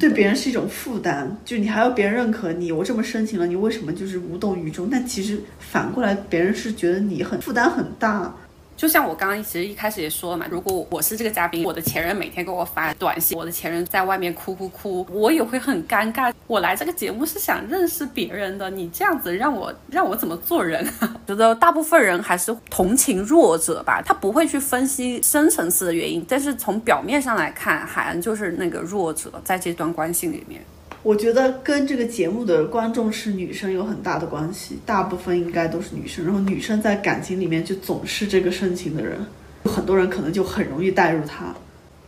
[0.00, 4.88] 对别人是一种负担，就你还要别人认可你，我这么深情了，你为什么就是无动于衷？
[4.90, 8.34] 但其实反过来，别人是觉得你很负担很大。
[8.78, 16.32] 就像我刚刚其实一开始也说了嘛，如果我是这个嘉宾，我的前任每天给我发短信，我的前任在外面哭哭哭，我也会很尴尬。
[16.46, 20.88] 我来这个节目是想认识别人的，你这样子让我让我怎么做人？
[21.26, 30.62] 觉得大部分人还是同情弱者吧，他不会去分析深层次的原因，但是从表面上来看，海恩就是那个弱者，在这段关系里面。
[31.02, 36.24] 我觉得跟这个节目的观众是女生有很大的关系，大部分应该都是女生。
[36.24, 39.18] 然后女生在感情里面就总是这个深情的人，
[39.64, 41.54] 很多人可能就很容易带入他。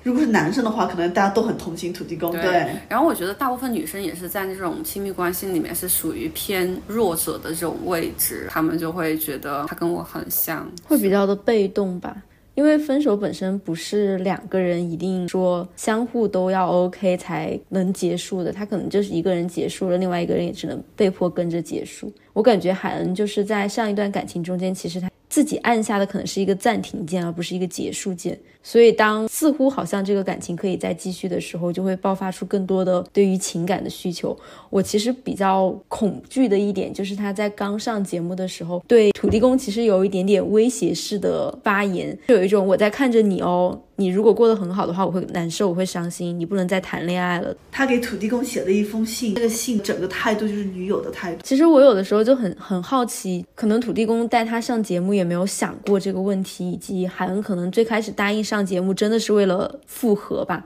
[0.02, 2.32] 如果是男生的话，可能大家都很同情土地公。
[2.32, 2.66] 对。
[2.88, 12.16] 然后我觉得大部分女生也是在那种亲密关系里面是属于偏弱者的这种位置，他们就会觉得他跟我很像，会比较的被动吧。
[12.54, 22.12] 因为分手本身不是两个人一定说相互都要 OK 才能结束的，他可能就是一个人结束了，另外一个人也只能被迫跟着结束。
[22.32, 28.38] 我感觉海恩就是在上一段感情中间，其实他自己按下的可能是一个暂停键，而不是一个结束键。
[28.62, 34.36] 所以，当似乎好像这个感情可以再继续的时候，就会爆发出更多的对于情感的需求。
[34.68, 43.80] 我其实比较恐惧的一点，就是他在刚上节目的时候，对土地公其实有一点点威胁式的发言，就有一种我在看着你哦。
[43.96, 46.40] 你如果过得很好的话，我会难受，我会伤心。
[46.40, 47.54] 你不能再谈恋爱了。
[47.70, 51.40] 他给土地公写了一封信，这个信整个态度就是女友的态度。
[51.44, 60.64] 其实我有的时候就很很好奇，可能土地公带他上节目也没有想过这个问题，以及海恩可能最开始答应上节目真的是为了复合吧，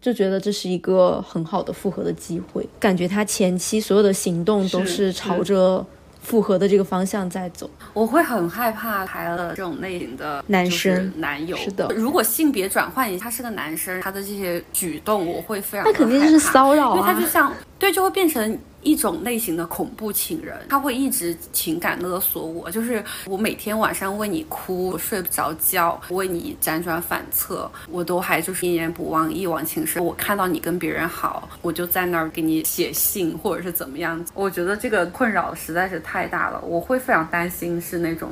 [0.00, 2.68] 就觉得这是一个很好的复合的机会。
[2.80, 5.84] 感觉他前期所有的行动都是朝着。
[6.18, 11.56] 复合的这个方向在走，我会很害怕来了这种类型的男生男友。
[11.56, 15.86] 是的，如果性别转换一下，他是个男生，他的这些举动我会非常。
[15.86, 18.58] 那肯定是骚扰啊，因为他就像对，就会变成。
[18.86, 30.04] 一种类型的恐怖情人，他会一直情感勒索我，就是我每天晚上为你哭，睡不着觉，为你辗转反侧，我都还就是念念不忘，一往情深。
[30.04, 34.24] 我看到你跟别人好，我就在那儿给你写信，或者是怎么样。
[34.34, 38.30] 我觉得这个困扰实在是太大了，我会非常担心是那种。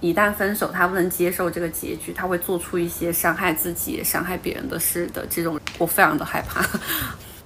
[0.00, 5.24] 一旦分手，他不能接受这个结局，他会做出一些伤害自己、伤害别人的事的。
[5.30, 6.60] 这种我非常的害怕。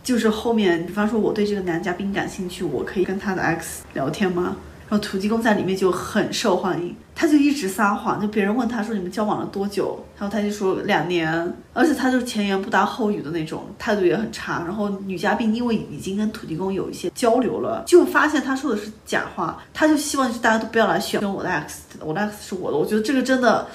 [0.07, 4.57] 就是后面，比方说我对这个男嘉宾感兴趣，我可以跟他的 X 聊天吗？
[4.89, 14.63] 然后土地公在里面就很受欢迎，他就一直撒谎，就别人问他说你们交往了多久，然后他就说两年，而且他就是前言不搭后语的那种，态度也很差。
[14.65, 22.79] 然后女嘉宾因为已经跟土地公有一些交流了，就发现他说的是假话，他就希望就大家都不要来选我的 X，我的 X 是我的。
[22.79, 23.67] 我觉得这个真的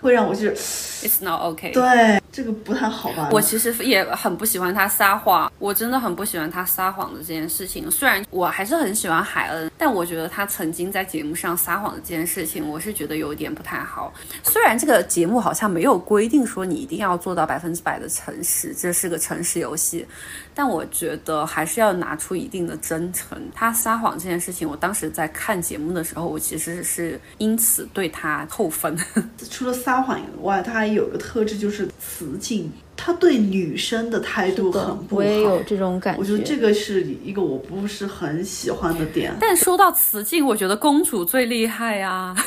[0.00, 1.72] 会让我就是，It's not OK。
[1.72, 2.19] 对。
[2.32, 3.28] 这个不太好吧？
[3.32, 7.90] 我其实也很不喜欢他撒谎，我真的很不喜欢他撒谎的这件事情。
[7.90, 14.12] 虽然我还是很喜欢海恩，但我觉得他曾经在节目上撒谎的这件事情，我是觉得有点不太好。
[14.44, 20.06] 虽然这个节目好像没有规定说你一定要做到百分之百的诚实，这是个诚实游戏，
[20.54, 23.36] 但我觉得还是要拿出一定的真诚。
[23.52, 28.96] 他撒谎这件事情，我当时在看节目的时候，我其实是因此对他扣分。
[29.50, 31.88] 除了撒谎以外，他还有个特质就是。
[32.20, 35.22] 雌竞，他对女生的态度很不好。
[35.22, 36.20] 我也有这种感觉。
[36.20, 39.32] 我觉得这个是一个我不是很喜欢的点。
[39.40, 42.34] 但说到雌竞，我觉得公主最厉害呀。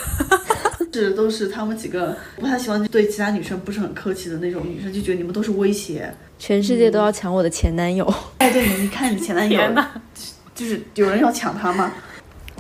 [0.94, 8.06] 是都是他们几个不太喜欢对其他女生不是很客气的那种女生，就觉得你们都是威胁，全世界都要抢我的前男友。
[8.38, 9.60] 哎，对，你看你前男友，
[10.54, 11.92] 就是有人要抢他吗？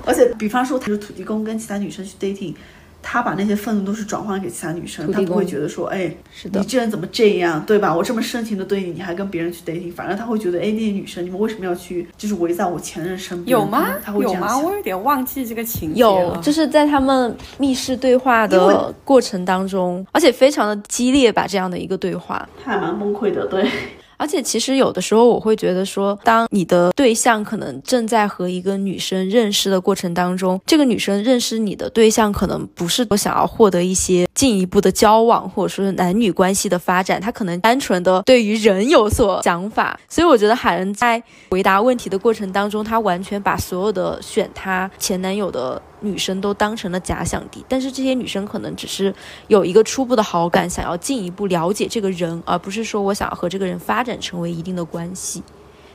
[0.05, 2.53] 而且，比方说，他是土地公跟其他女生去 dating。
[3.03, 7.93] 他把那些愤怒都是转换给其他女生，他不会觉得说，哎，是的，你这人怎么这样，对吧？
[7.93, 13.59] 我这么深情的对你，你还跟别人去 dating，反正他会觉得，哎，那些女生，你们为什么要去，就是围在我前任身边？
[13.59, 13.89] 有吗？
[14.01, 14.57] 他会有吗？
[14.57, 23.67] 我有点忘记这个情节有，就是在他们密室对话的过程当中，而且非常的激烈吧，这样的一个对话，他还蛮崩溃的，对。
[24.23, 39.99] 而且其实有的时候我会觉得说，当你的对象可能正在和一个女生认识的过程当中，这个女生认识你的对象可能不是我想要获得一些进一步的交往，或者说是男女关系的发展，她可能单纯的对于人有所想法。
[40.07, 45.81] 所以我觉得海恩在回答问题的过程当中，他完全把所有的选他前男友的。
[46.03, 49.13] 女生都当成了假想敌，但是这些女生可能只是
[49.47, 55.41] 有一个初步的好感，想要进一步了解这个人，而不是说我想要和这个人发展成为一定的关系。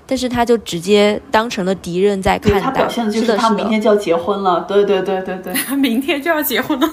[0.06, 6.88] 但是他就直接当成了敌人在看待，他表现的就是他 明天就要结婚了，对对对对对，明天就要结婚了，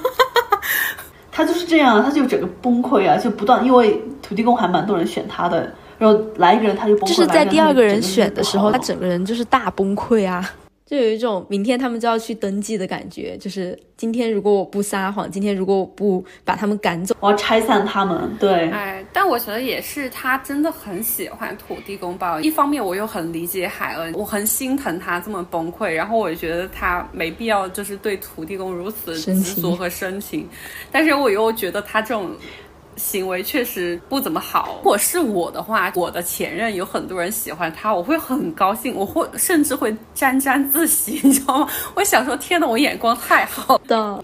[1.31, 10.51] 他就是这样，他就整个崩溃啊，就不断，因为土地公还蛮多人选他的，然后来一个人他就崩溃，就是在第二个人选的时候，他整个人就是大崩溃啊。
[10.85, 18.31] 就有一种明天他们就要去登记的感觉，就是今天如果我不撒谎，今天如果我不把他们赶走，我要拆散他们。
[18.39, 22.39] 对，哎，但我觉得也是，他真的很喜欢土地公包。
[22.39, 30.47] 一方面我又很理解海恩，我很心疼他这么崩溃，然后我觉得他没必要就是对土地公如此执着和深情，
[30.91, 32.29] 但是我又觉得他这种。
[32.95, 34.75] 行为确实不怎么好。
[34.77, 41.69] 如果是我的话，我的前任有很多人喜欢他，我会很高兴，我会甚至会沾沾自喜，你知道吗？
[41.95, 44.21] 我想说，天呐，我眼光太好的。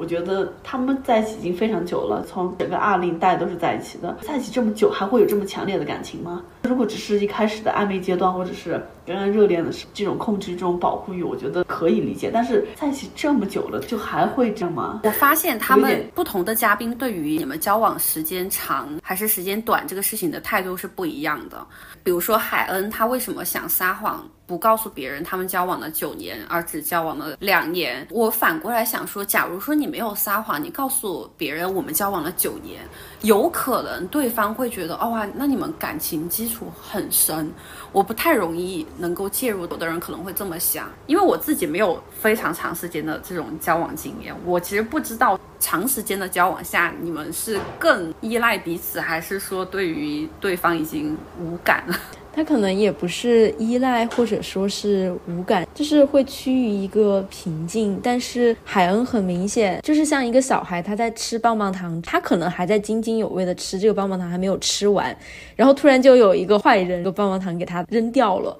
[0.00, 6.42] 我觉得他们在一起已经非常久了，从整个二零代都是在一起的，在一起这么久还会有这么强烈的感情吗？
[6.62, 12.30] 如果只是一开始的暧昧阶段，或者是刚刚热恋的这种控制、这种保护欲，我觉得可以理解。
[12.32, 15.00] 但是在一起这么久了，就还会这样吗？
[15.04, 21.58] 我发现他们不同的嘉宾对于你们交往时间长还是时间短这个事情的态度是不一样的。
[22.02, 24.26] 比如说海恩，他为什么想撒谎？
[24.50, 28.04] 不告诉别人他们交往了九年，而只交往了两年。
[28.10, 32.80] 我反过来想说，假如说你没有撒谎，你告诉别人我们交往了九年，
[33.20, 37.48] 有可能对方会觉得，哦哇，那你们感情基础很深。
[37.92, 51.94] 我不太容易能够介入，有的人可能会这么想，因为我自己没有非常长时间的这种交往经验，我其实不知道长时间的交往下，你们是更依赖彼此，还是说对于对方已经无感了。
[52.32, 57.98] 他可能也不是依赖，或者说是无感，就是会趋于一个平静。
[58.02, 65.14] 但是海恩很明显就是像一个小孩，他在吃棒棒糖，他可能还在津津有味的吃这个棒棒糖，还没有吃完，
[65.56, 68.56] 然后突然就有一个坏人，个棒棒糖给他扔掉了。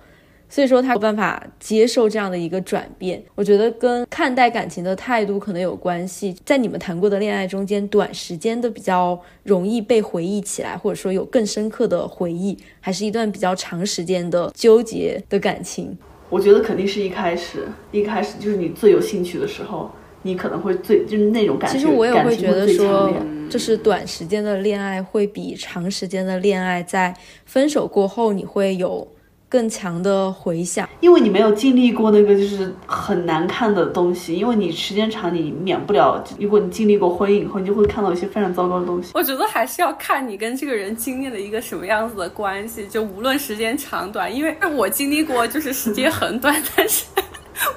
[0.50, 6.36] 所以说他有办法接受这样的一个转变，我觉得跟看待感情的态度可能有关系。
[6.44, 15.96] 在你们谈过的恋爱中间，短时间的比较容易被回忆起来，或者说有更深刻的回忆，还是一段比较长时间的纠结的感情。
[16.28, 19.88] 我觉得肯定是一开始，一开始就是你最有兴趣的时候，
[20.22, 21.78] 你可能会最就是那种感觉。
[21.78, 23.12] 其实我也会觉得说，
[23.48, 29.06] 就是短时间的恋爱会比长时间的恋爱在分手过后你会有。
[29.50, 36.22] 更强的回响，因为你没有经历过那个就是很难看的东西，因为你时间长，你免不了。
[36.38, 39.10] 如果你经历过婚姻以后，你就会看到一些非常糟糕的东西。
[39.12, 44.32] 我觉得还是要看你跟这个人经历了一个什么样子的关系，就无论时间长短。
[44.32, 47.04] 因为我经历过，就是时间很短，但是。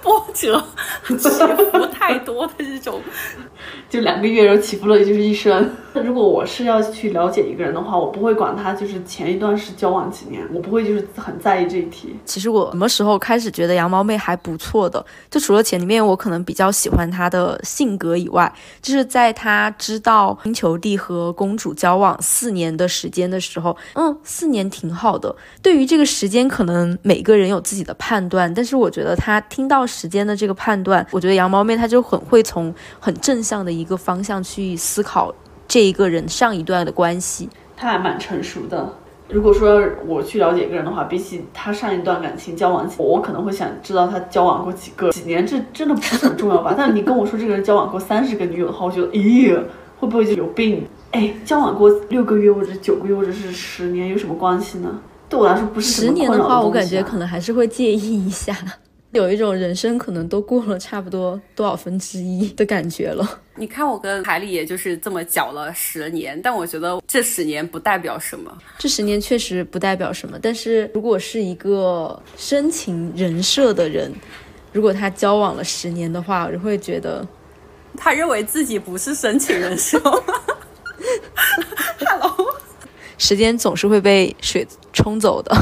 [0.01, 0.63] 波折
[1.05, 3.01] 起伏太多的这种，
[3.93, 5.69] 就两个月然后起伏了也就是一生。
[6.03, 12.15] 如果我是要去了解一个人的话，我不会管他就是前一段是交往几年，我不会就是很在意这一题。
[12.25, 25.35] 其实我什么时候开始觉得羊毛妹还不错的，就除了前面我可能比较喜欢她的性格以外，就是在她知道星球帝和公主交往四年的时间的时候，嗯，四年挺好的。
[25.61, 29.67] 对于这个时间，可能每个人有自己的判断，但是我觉得她听。
[29.73, 35.33] 到时间的这个判断，我觉得羊毛妹她就很会从很正向的一个方向去思考
[35.67, 38.93] 这一个人上一段的关系，他还蛮成熟的。
[39.29, 46.75] 如果说我去了解一个人的话，比起他上一段感情交往，我可能会想知道他交往过几个几年，这真的不是很重要吧？
[46.77, 49.57] 但你跟我说这个人交往过三十个女友的话，我觉得，咦，
[49.97, 50.85] 会不会就有病？
[51.11, 54.99] 哎，交往过六个月或者九个月或者是十年有什么关系呢？
[55.29, 58.55] 对我来说不是十年的话，我感觉可能还是会介意一下。
[59.13, 63.41] 有一种人生可能都过了差不多多少分之一的感觉了。
[63.55, 68.51] 你看我跟海里也就是这么搅了十年，但我觉得这十年不代表什么。
[68.79, 74.11] 这十年确实不代表什么，但是如果是一个深情人设的人，
[74.71, 77.23] 如果他交往了十年的话，我就会觉得
[77.95, 79.99] 他认为自己不是深情人设。
[81.99, 82.35] Hello，
[83.19, 85.55] 时间总是会被水冲走的，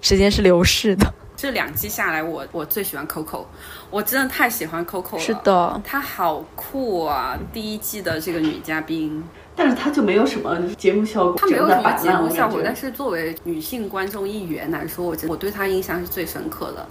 [0.00, 1.12] 时间是流逝的。
[1.42, 3.44] 这两季下来，我我最喜欢 Coco，
[3.90, 5.18] 我真的太喜欢 Coco 了。
[5.18, 7.36] 是的，她好酷啊！
[7.52, 9.20] 第一季的这个女嘉宾，
[9.56, 11.34] 但是她就没有什么节目效果。
[11.36, 16.86] 她没有什么节目效果，但是作为女性观众一员来说，我我对她印象是最深刻的。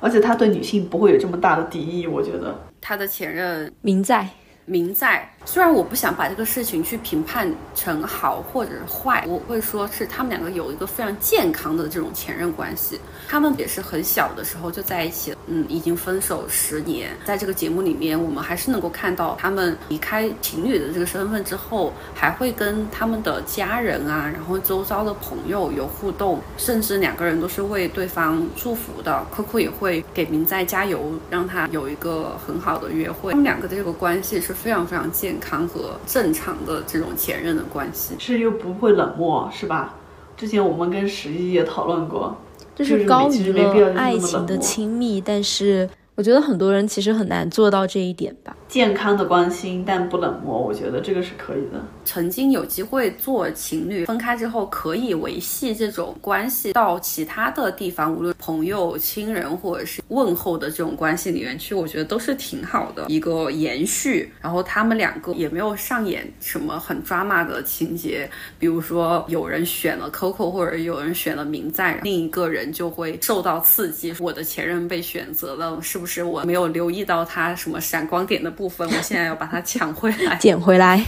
[0.00, 2.60] 而且她对女性不会有这么大的敌意，我觉得。
[2.80, 4.28] 她的前任明在。
[4.64, 13.00] 明在，虽然我不想把这个事情去评判成好或者是坏，我会说是他们两个有一个非常健康的这种前任关系。
[13.28, 17.10] 他们也是很小的时候就在一起，嗯，已经分手十年。
[17.24, 29.26] 在这个节目里面，我们还是能够看到他们离开情侣的这个身份之后，还会跟他们的家人啊，然后周遭的朋友有互动，甚至两个人都是为对方祝福的。
[29.34, 33.32] Coco 也会给明在加油，让他有一个很好的约会。
[33.32, 34.51] 他们两个的这个关系是。
[34.52, 39.94] 非常非常健康和正常的这种前任的关系，是又不会冷漠，是吧？
[40.36, 42.36] 之前我们跟十一也讨论过，
[42.74, 45.88] 就是高于了爱情的亲密，但是。
[46.14, 48.54] 我觉得很多人其实很难做到这一点吧。
[48.68, 51.82] 健康的关心，但不冷漠，我觉得这个是可以的。
[52.04, 64.30] 曾经有机会做情侣，分开之后可以维系这种关系到其他的地方，无论朋友、亲人或者是问候的这种关系里面去，我觉得都是挺好的一个延续。
[64.40, 74.14] 然后他们两个也没有上演什么很 drama 的情节，比如说有人选了 Coco，或者有人选了明在，另一个人就会受到刺激。
[74.18, 76.01] 我的前任被选择了，是。
[76.02, 81.00] 不是我没有留意到他什么闪光点的部分，我现在要把它抢回来， 捡回来，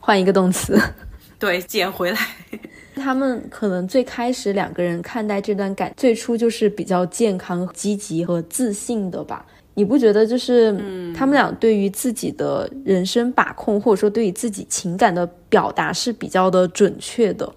[0.00, 0.76] 换一个动词，
[1.38, 2.18] 对，捡回来。
[2.96, 9.46] 他们可能最开始两个人看待这段感，最初就是比较健康、积极和自信的吧？
[9.74, 17.48] 你不觉得就是，嗯，他们俩对于自己的人生把控，或者说对于自己情感的表达是比较的准确的？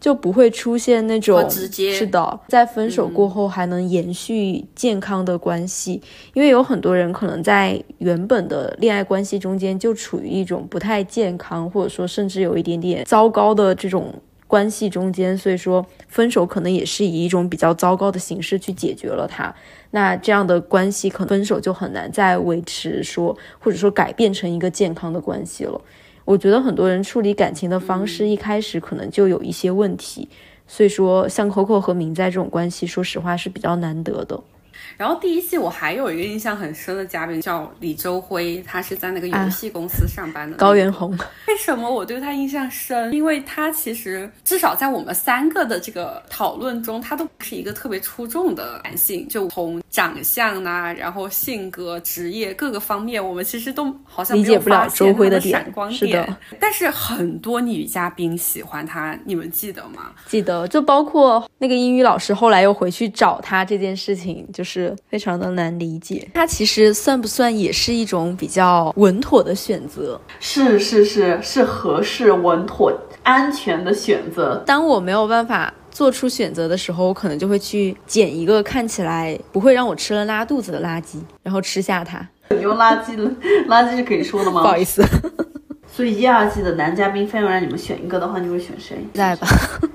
[0.00, 6.00] 就不会出现那种是的，在分手过后还能延续健康的关系，
[6.32, 14.14] 因为有很多人可能在原本的恋爱关系中间就处于一种不太健康，或者说甚至有一点点糟糕的这种
[14.46, 19.54] 关系中间，所以说分手可能也是以一种比较糟糕的形式去解决了它。
[19.90, 25.78] 那这样的关系可能分手就很难再维持说，或者说改变成一个健康的关系了。
[26.24, 30.28] 我觉得很多人处理感情的方式一开始可能就有一些问题，
[30.66, 34.40] 所以说像 Coco 和明在这种关系，说实话是比较难得的。
[35.00, 41.16] 然后第一季我还有一个印象很深的嘉宾叫李周辉，他是在那个游戏公司上班的高原红。
[41.48, 43.10] 为什么我对他印象深？
[43.10, 56.36] 因为他其实至少在我们三个的这个讨论中，他都不是一个特别出众的男性，就从长相呐，然后性格、职业各个方面，我们其实都好像理解不了周辉的闪光点。
[56.60, 60.10] 但是很多女嘉宾喜欢他，你们记得吗？
[60.26, 64.89] 记得，就包括那个英语老师后来又回去找他这件事情，就是。
[64.90, 66.28] 是非常的难理解。
[66.34, 70.20] 它其实算不算也是一种比较稳妥的选择？
[70.38, 74.62] 是是是是合适、稳妥、安全的选择。
[74.66, 82.26] 当我没有办法做出选择的时候，我可能就会去捡一个看起来不会让我吃了拉肚子的垃圾，然后吃下它。
[82.50, 83.30] 你用垃圾了，
[83.68, 84.62] 垃圾是可以说的吗？
[84.62, 85.04] 不好意思。
[85.92, 88.96] 所以一二季的男嘉宾，非要让你们选一个的话，你会选谁？
[89.14, 89.46] 在吧。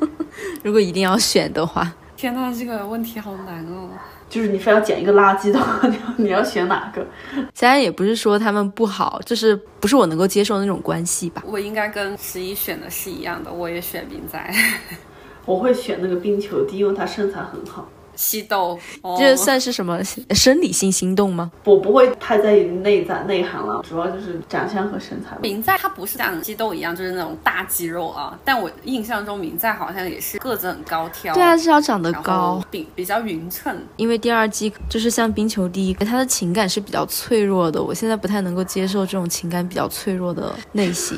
[0.61, 3.89] 如果一定要选的话，天呐，这个问题好难哦。
[4.29, 7.05] 就是你非要捡一个垃圾的话，你要你要选哪个？
[7.53, 11.43] 虽然也不是说他们不好，就是不是我能够接受那种关系吧。
[11.45, 14.53] 我应该跟十一选的是一样的，我也选冰仔。
[15.45, 17.87] 我会选那个冰球弟，因为他身材很好。
[18.15, 18.79] 西豆，
[19.17, 19.99] 这算是什么
[20.31, 21.51] 生理性心动吗？
[21.63, 25.37] 我不会太在意内在内涵了，主要就是长相和身材。
[25.41, 31.33] 明在他不是像西豆一样，就是那种大肌肉啊，但我印象中明在好像也是个子很高挑。
[31.33, 33.75] 对啊，是要长得高，比比较匀称。
[33.97, 41.17] 因为第二季就是像冰球第一，他的情感是比较脆弱的，我现在不太能够接受这种情感比较脆弱的类型。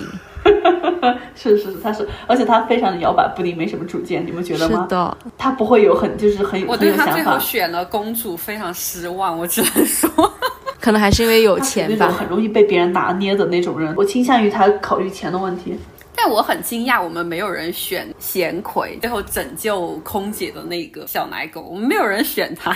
[1.36, 4.84] 是是，他是，而且他非常的摇摆不定，没什么主见，你们觉得吗？
[4.84, 10.10] 是的，他不会有很就是很有我对他最后选了公主非常失望，我只能说，
[10.80, 13.94] 可能还是因为有钱吧，很容易被别人拿捏的那种人。
[13.96, 15.78] 我倾向于他考虑钱的问题。
[16.20, 22.76] 但我很惊讶，我们没有人选贤奎，最后拯救空姐的那个小奶狗，我们没有人选他，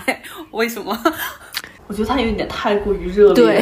[0.52, 0.96] 为什么？
[1.88, 3.60] 我觉得他有点太过于热烈。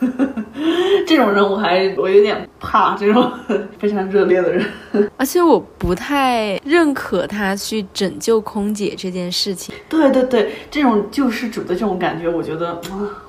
[1.06, 3.30] 这种人我还我有点怕，这种
[3.78, 4.64] 非常热烈的人。
[5.16, 9.74] 而且我不太认可他去拯救空姐这件事情。
[9.88, 12.80] 对对对，这种救世主的这种感觉，我觉得，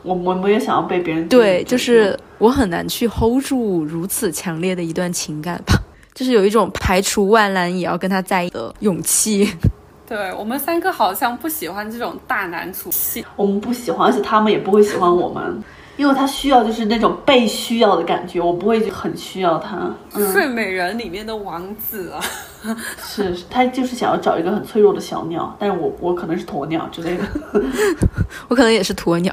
[0.04, 5.74] 我我我也想要被别人对，就是我很难去 hold 住如此强烈的一段情感吧，
[6.14, 9.50] 就是有一种排除万难也要跟他在一起的勇气。
[10.08, 15.64] 对我们三个好像不喜欢这种大男主戏，我们不喜欢，而且他们也不会喜欢我们。
[16.02, 19.94] 因为他需要就是那种被需要的感觉，我不会很需要他。
[20.34, 22.20] 睡美人里面的王子啊，
[23.06, 27.24] 是他就是想要找一个很脆弱的小鸟，但是我我可能是鸵鸟之类的，
[28.50, 29.32] 我可能也是鸵鸟，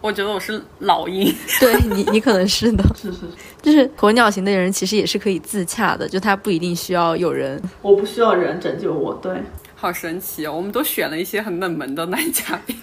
[0.00, 1.30] 我觉得我是老鹰，
[1.60, 3.18] 对你你可能是的，是是，
[3.60, 9.34] 就是鸵鸟型的人其实也是可以自洽的，就他不一定需要有人，我不需要人拯救我，对。
[9.74, 10.52] 好神奇哦！
[10.54, 12.76] 我们都选了一些很冷门的男嘉宾，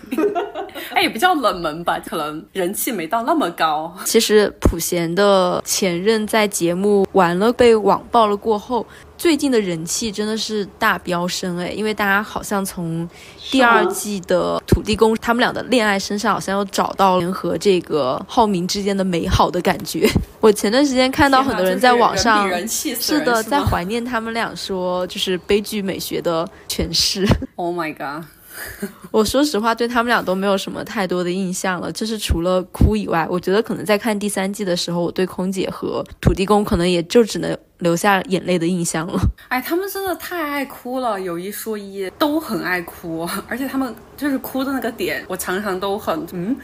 [0.98, 3.96] 哎，也不叫冷门吧，可能人气没到那么高。
[4.04, 8.84] 其实普贤的前任在节目完了被网爆了过后。
[9.16, 13.08] 最近的人气真的是大飙升哎，因为大家好像从
[13.52, 20.10] 第二季的土地公他们俩的恋爱身上，好像又找到联和这个浩明之间的美好的感觉。
[20.42, 27.24] 我前段时间看到很多人在网上是的，在怀念他们俩，说就是悲剧美学的诠释。
[27.56, 28.26] Oh my god！
[29.12, 37.58] 我说实话，对他们俩都没有什么太多的印象了，就是除了哭以外，我觉得可能在看第三季的时候，我对空姐和土地公可能也就只能。
[37.80, 39.20] 留下眼泪的印象了。
[39.50, 46.56] 哎，他们真的太爱哭了，有一说一，都很爱哭，而且他们就是哭的那个点，我常常都很嗯。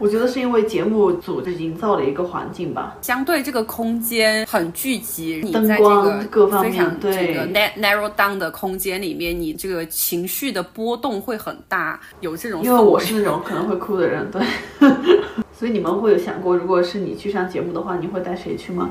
[0.00, 7.36] 我觉得是因为节目组就营造了一个环境吧，相对这个空间很聚集，灯光各方面对
[7.76, 12.62] narrow down 的空间里面，你这个情绪的波动会很大，有这种。
[12.64, 14.42] 因为我是那种可能会哭的人，对。
[15.52, 18.90] 所以你们会有想过，如果是你去上节目的话，你会带谁去吗？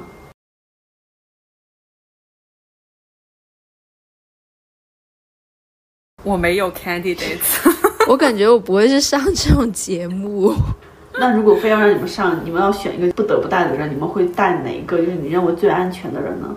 [6.24, 7.68] 我没有 candidates，
[8.08, 10.54] 我感觉我不会是上这种节目。
[11.20, 14.98] 那如果非要让你们上，你们要选一个不得不带的人，你们会带哪一个？
[14.98, 16.48] 就是你认为最安全的人呢？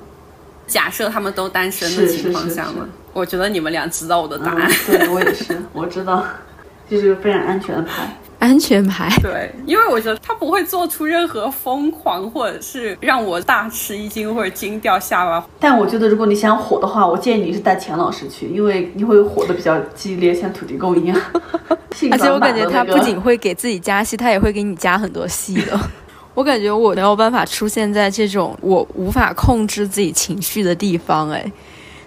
[0.66, 2.88] 假设他们都单身的情况下吗？
[3.12, 4.70] 我觉得你们俩知道我的答案。
[4.86, 6.24] 对我也是，我知道，
[6.88, 8.16] 就是非常安全的牌。
[8.42, 15.46] 安全牌，对，因为我觉得他不会做出任何疯狂或者是让我大吃一惊或者惊掉下巴。
[15.60, 21.16] 但我觉得如果你想火的话，我建议你是带钱老师去，因为你会火的比较激烈，像土地公一样。
[22.10, 25.78] 而且我感觉他不仅会给自己加戏，他也会给你加很多戏的。
[26.34, 31.52] 我感觉我没有办法出现在这种我无法控制自己情绪的地方，哎。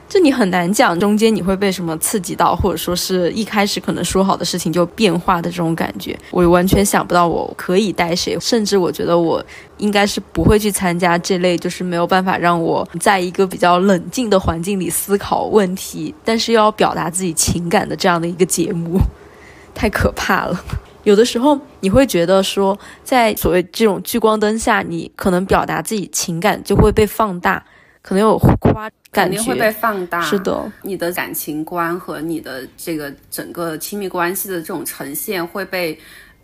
[0.07, 9.43] 就你很难讲中间你会被什么刺激到，或者说是一开始可能说好的事情就变化的这种感觉，我完全想不到我可以带谁，甚至我觉得我
[9.77, 18.99] 应该是不会去参加这类就是没有办法让我在一个比较冷静的环境里思考问题，但是又要表达自己情感的这样的一个节目，
[19.73, 20.63] 太可怕了。
[21.03, 27.63] 有的时候你会觉得说，在所谓这种聚光灯下，你可能表达自己情感就会被放大。
[28.05, 30.21] 可能有夸感觉肯定会被放大。
[30.21, 35.97] 是的，你的感情观和你的这个整个亲密关系的这种呈现会被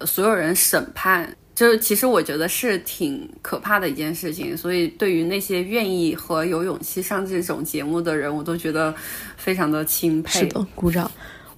[0.04, 1.32] 所有人审判。
[1.54, 8.92] 就是其实我觉得是挺可怕的一件事情，所以对于那些愿意和有勇气上这种节目的人，我都觉得
[9.38, 10.40] 非常的钦佩。
[10.40, 11.12] 是的，鼓掌。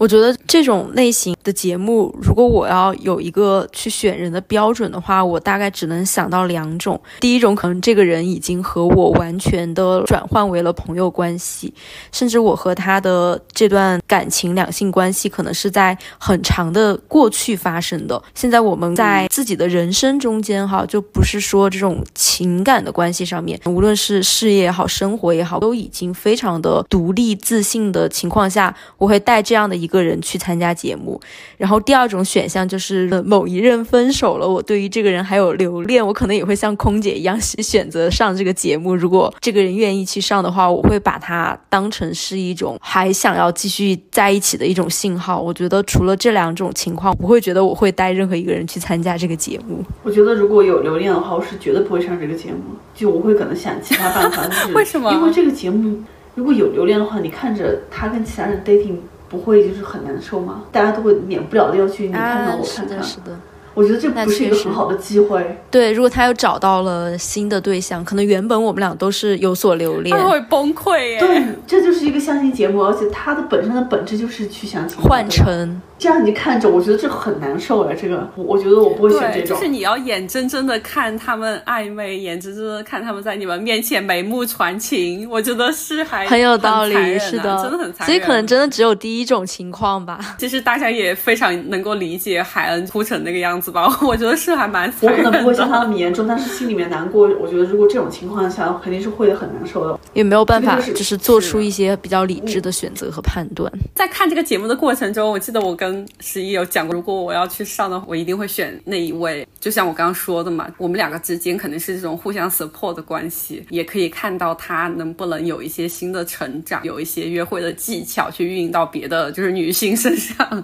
[0.03, 7.01] 我觉得这种类型的节目，如果我要有一个去选人的标准的话，我大概只能想到两种。
[7.21, 11.73] 第一种，可能这个人已经和我完全的转换为了朋友关系，
[12.11, 18.21] 甚至我和他的这段感情两性关系可能是在很长的过去发生的。
[18.35, 31.19] 现在我们在自己的人生中间，哈，就不是说这种情感的关系上面，无论是事业也好，生活也好，都已经非常的独立自信的情况下，我会带这样的一个人去参加节目。
[31.57, 38.95] 然后第二种选项就是某一任分手了，我对于这个人还有留恋，我可能也会像空姐一样选择上这个节目。
[38.95, 45.41] 如果这个人愿意去上的话，我会把它当成是一种还想要继续在一起的一种信号。
[45.41, 49.83] 我觉得除了这两种情况，不会觉得我会带任何一个人去参加这个节目。
[50.03, 52.59] 我觉得如果有留恋的话，我是绝对不会上这个节目。
[52.95, 55.11] 就我会可能想其他办法， 为什么？
[55.13, 55.99] 因为这个节目
[56.35, 58.97] 如果有留恋的话，你看着他跟其他人 dating。
[59.33, 60.61] 不会就是很难受吗？
[60.71, 63.03] 大家都会免不了的要去你看看我看看。
[63.03, 63.35] 是的，
[63.73, 65.57] 我觉得这不是一个很好的机会。
[65.71, 71.19] 对，如果他又找到了新的对象，可能原本我们俩都是有所留恋，他会崩溃耶。
[71.19, 74.99] 对，这就是一个相亲节目，而且它的本身的本质就是去相亲。
[74.99, 75.81] 换乘。
[76.03, 79.55] 这样你看着，我觉得这很难受哎，这个，我觉得我不会选这种。
[79.57, 88.05] 就是你要眼睁睁的看他们暧昧，眼睁睁的看他们在你们面前眉目传情，我觉得是还很有道理，是的，真的很残忍。
[88.05, 90.19] 所以可能真的只有第一种情况吧。
[90.37, 93.87] 其实大家也非常能够理解海恩哭成那个样子吧？
[94.05, 95.19] 我觉得是还蛮残忍。
[95.19, 97.29] 我可能不会像他那么严重，但是心里面难过。
[97.39, 99.97] 我觉得如果这种情况下，肯定是会很难受的。
[100.11, 103.71] 也没有办法，就是做出一些比较理智的选择和判断。
[103.95, 106.63] 在看这个节目的过程中，我记得我跟十一有。
[106.73, 109.47] 讲过，如果我要去上的话，我一定会选那一位。
[109.59, 120.63] 就像我刚刚说的嘛，我们两个之间肯定是这种互相 support 的关系，也可以看到他能不能有一些新的成长，有一些约会的技巧去运用到别的就是女性身上。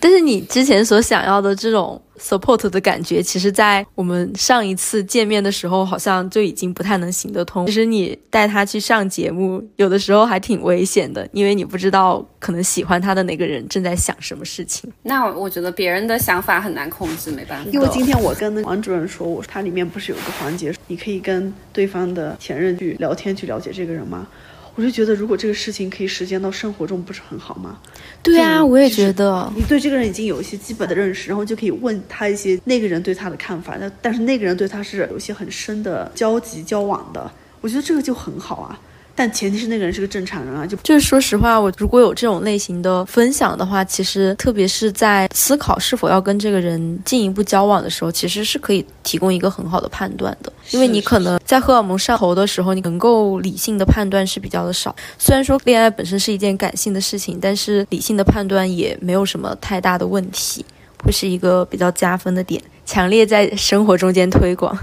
[0.00, 7.66] 但是你之前所想要的这种 support 的感觉，其实，在我们上一次见面的时候，好像就已经不太能行得通。
[7.66, 14.90] 其实你带他去上节目，有的时候还挺危险的，因为你不知道可能喜欢他的那个人正在想什么事情。
[15.02, 17.70] 那我觉得别人的想法很难控制，没办法。
[17.72, 24.26] 因为今天我跟王主任说，我他里面不是有一个环节，你可以跟对方的前任去聊天，去了解这个人吗？
[24.74, 27.78] 我就觉得，如果这个事情可以实践到生活中，不是很好吗？
[28.22, 29.52] 对啊，我也觉得。
[29.54, 33.76] 你对这个人已经有一些基本的认识，然后就可以问他一些那个人对他的看法。
[33.78, 38.80] 那但是那个人对他是有一些很深的交集交往的，我觉得这个就很好啊。
[39.14, 50.52] 但前提是那个人是个正常人啊，就就是说实话，我如果有这种类型的分享的话，其实特别是在思考是否要跟这个人进一步交往的时候，其实是可以提供一个很好的判断的。
[50.70, 54.94] 因为你可能在荷尔蒙上头的时候，你能够理性的判断是比较的少。
[55.18, 60.64] 虽然说恋爱本身是一件感性的事情，但是理性的判断也没有什么太大的问题，
[61.04, 62.62] 会是一个比较加分的点。
[62.86, 64.76] 强烈在生活中间推广。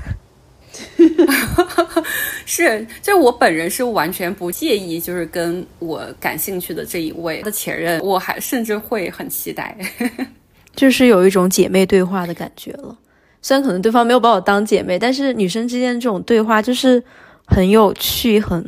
[2.46, 9.78] 是，就我本人是完全不介意，就是跟我感兴趣的这一位的前任，我还甚至会很期待，
[10.76, 12.98] 就是有一种姐妹对话的感觉了。
[13.42, 17.04] 虽然可能对方没有把我当姐妹，但是女生之间这种对话就是
[17.46, 18.64] 很有趣，很。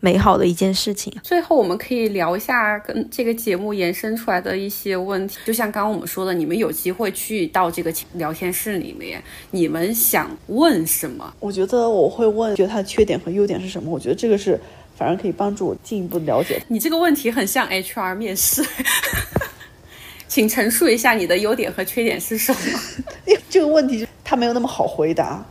[0.00, 1.12] 美好的一件事情。
[1.22, 5.38] 最后，我们可以聊一下跟这个节目延伸出来的一些问题。
[5.44, 11.32] 就像刚刚我们说的，你们有机会去到这个聊天室里面，你们想问什么？
[11.40, 13.90] 我觉得我会问，觉得他的缺点和优点是什么？
[13.90, 14.60] 我觉得这个是
[14.96, 16.62] 反而可以帮助我进一步了解。
[16.68, 18.62] 你这个问题很像 HR 面试，
[20.28, 22.60] 请陈述一下你的优点和缺点是什么？
[23.48, 25.44] 这个问题他没有那么好回答，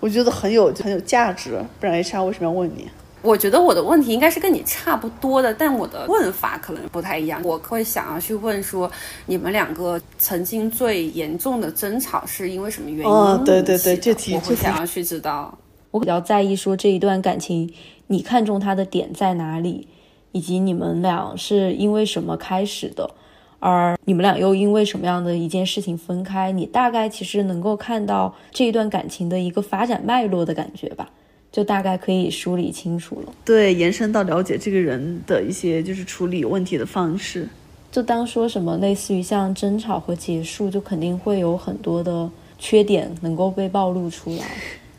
[0.00, 2.88] 我觉得很有很有价值，不然 HR 为什么要问你？
[3.26, 7.40] 我觉得我的问题应该是跟你差不多的，但我的问法可能不太一样。
[7.42, 8.88] 我会想要去问说，
[9.26, 13.12] 你们两个曾经最严重的争吵是因为什么原因？
[13.12, 15.58] 哦，对对对，这题我会想要去知道。
[15.90, 17.72] 我比较在意说这一段感情，
[18.06, 19.88] 你看中他的点在哪里，
[20.30, 23.10] 以及你们俩是因为什么开始的，
[23.58, 26.52] 而你们俩又因为什么样的一件事情分开？
[26.52, 31.10] 你大概其实能够看到这一段感情的一个发展脉络的感觉吧。
[31.56, 37.48] 就大概可以梳理清楚了，对，延伸到了解这个人的一些就是处理问题的方式。
[37.90, 42.28] 就当说什么类似于像争吵和结束，就肯定会有很多的
[42.58, 44.44] 缺点能够被暴露出来。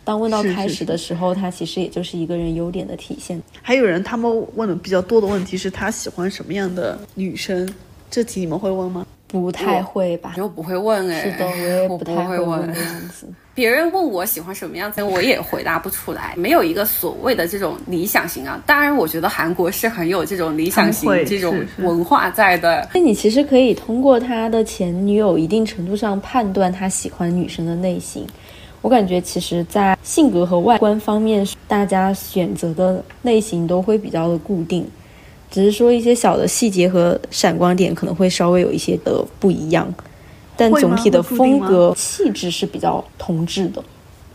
[0.03, 3.39] 当问到开始的时候，他其实也就是一个人优点的体现。
[3.61, 7.69] 还有人他们问的比较多的问题是他喜欢什么样的女生？
[8.09, 9.05] 这题你们会问吗？
[9.27, 10.33] 不太会吧？
[10.35, 13.27] 就不会问哎，是的，我也不太会问的样子。
[13.57, 18.61] 别人问我喜欢什么样子，我也回答不出来，没有一个所谓的这种理想型啊。
[18.67, 22.87] 当然，我觉得韩国是很有这种理想型这种文化在的。
[22.93, 28.27] 那你其实可以通过他的前女友一定程度上判断他喜欢女生的类型。
[28.83, 34.87] 我感觉其实，在性格和外观方面，大家选择的类型都会比较的固定，
[35.49, 39.91] 只是说一些小的细节和闪光点可能会稍微有一些的不一样，
[40.57, 43.83] 但总体的风格气质是比较同质的。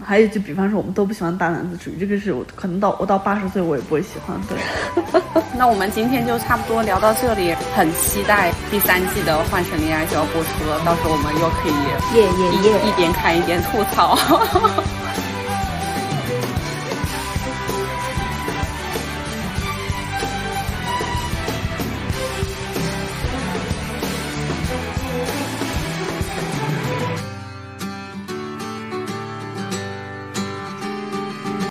[0.04, 4.36] 还有就比方说我们都不喜欢大男子主义，这个是我可能到我到八十岁我也不会喜欢。
[4.48, 4.58] 对，
[5.56, 12.80] 那我们今天就差不多聊到这里，很期待第三季的《幻城恋爱》就要播出了，到时候我们又可以耶耶耶！
[12.82, 14.18] 一一边看一边吐槽。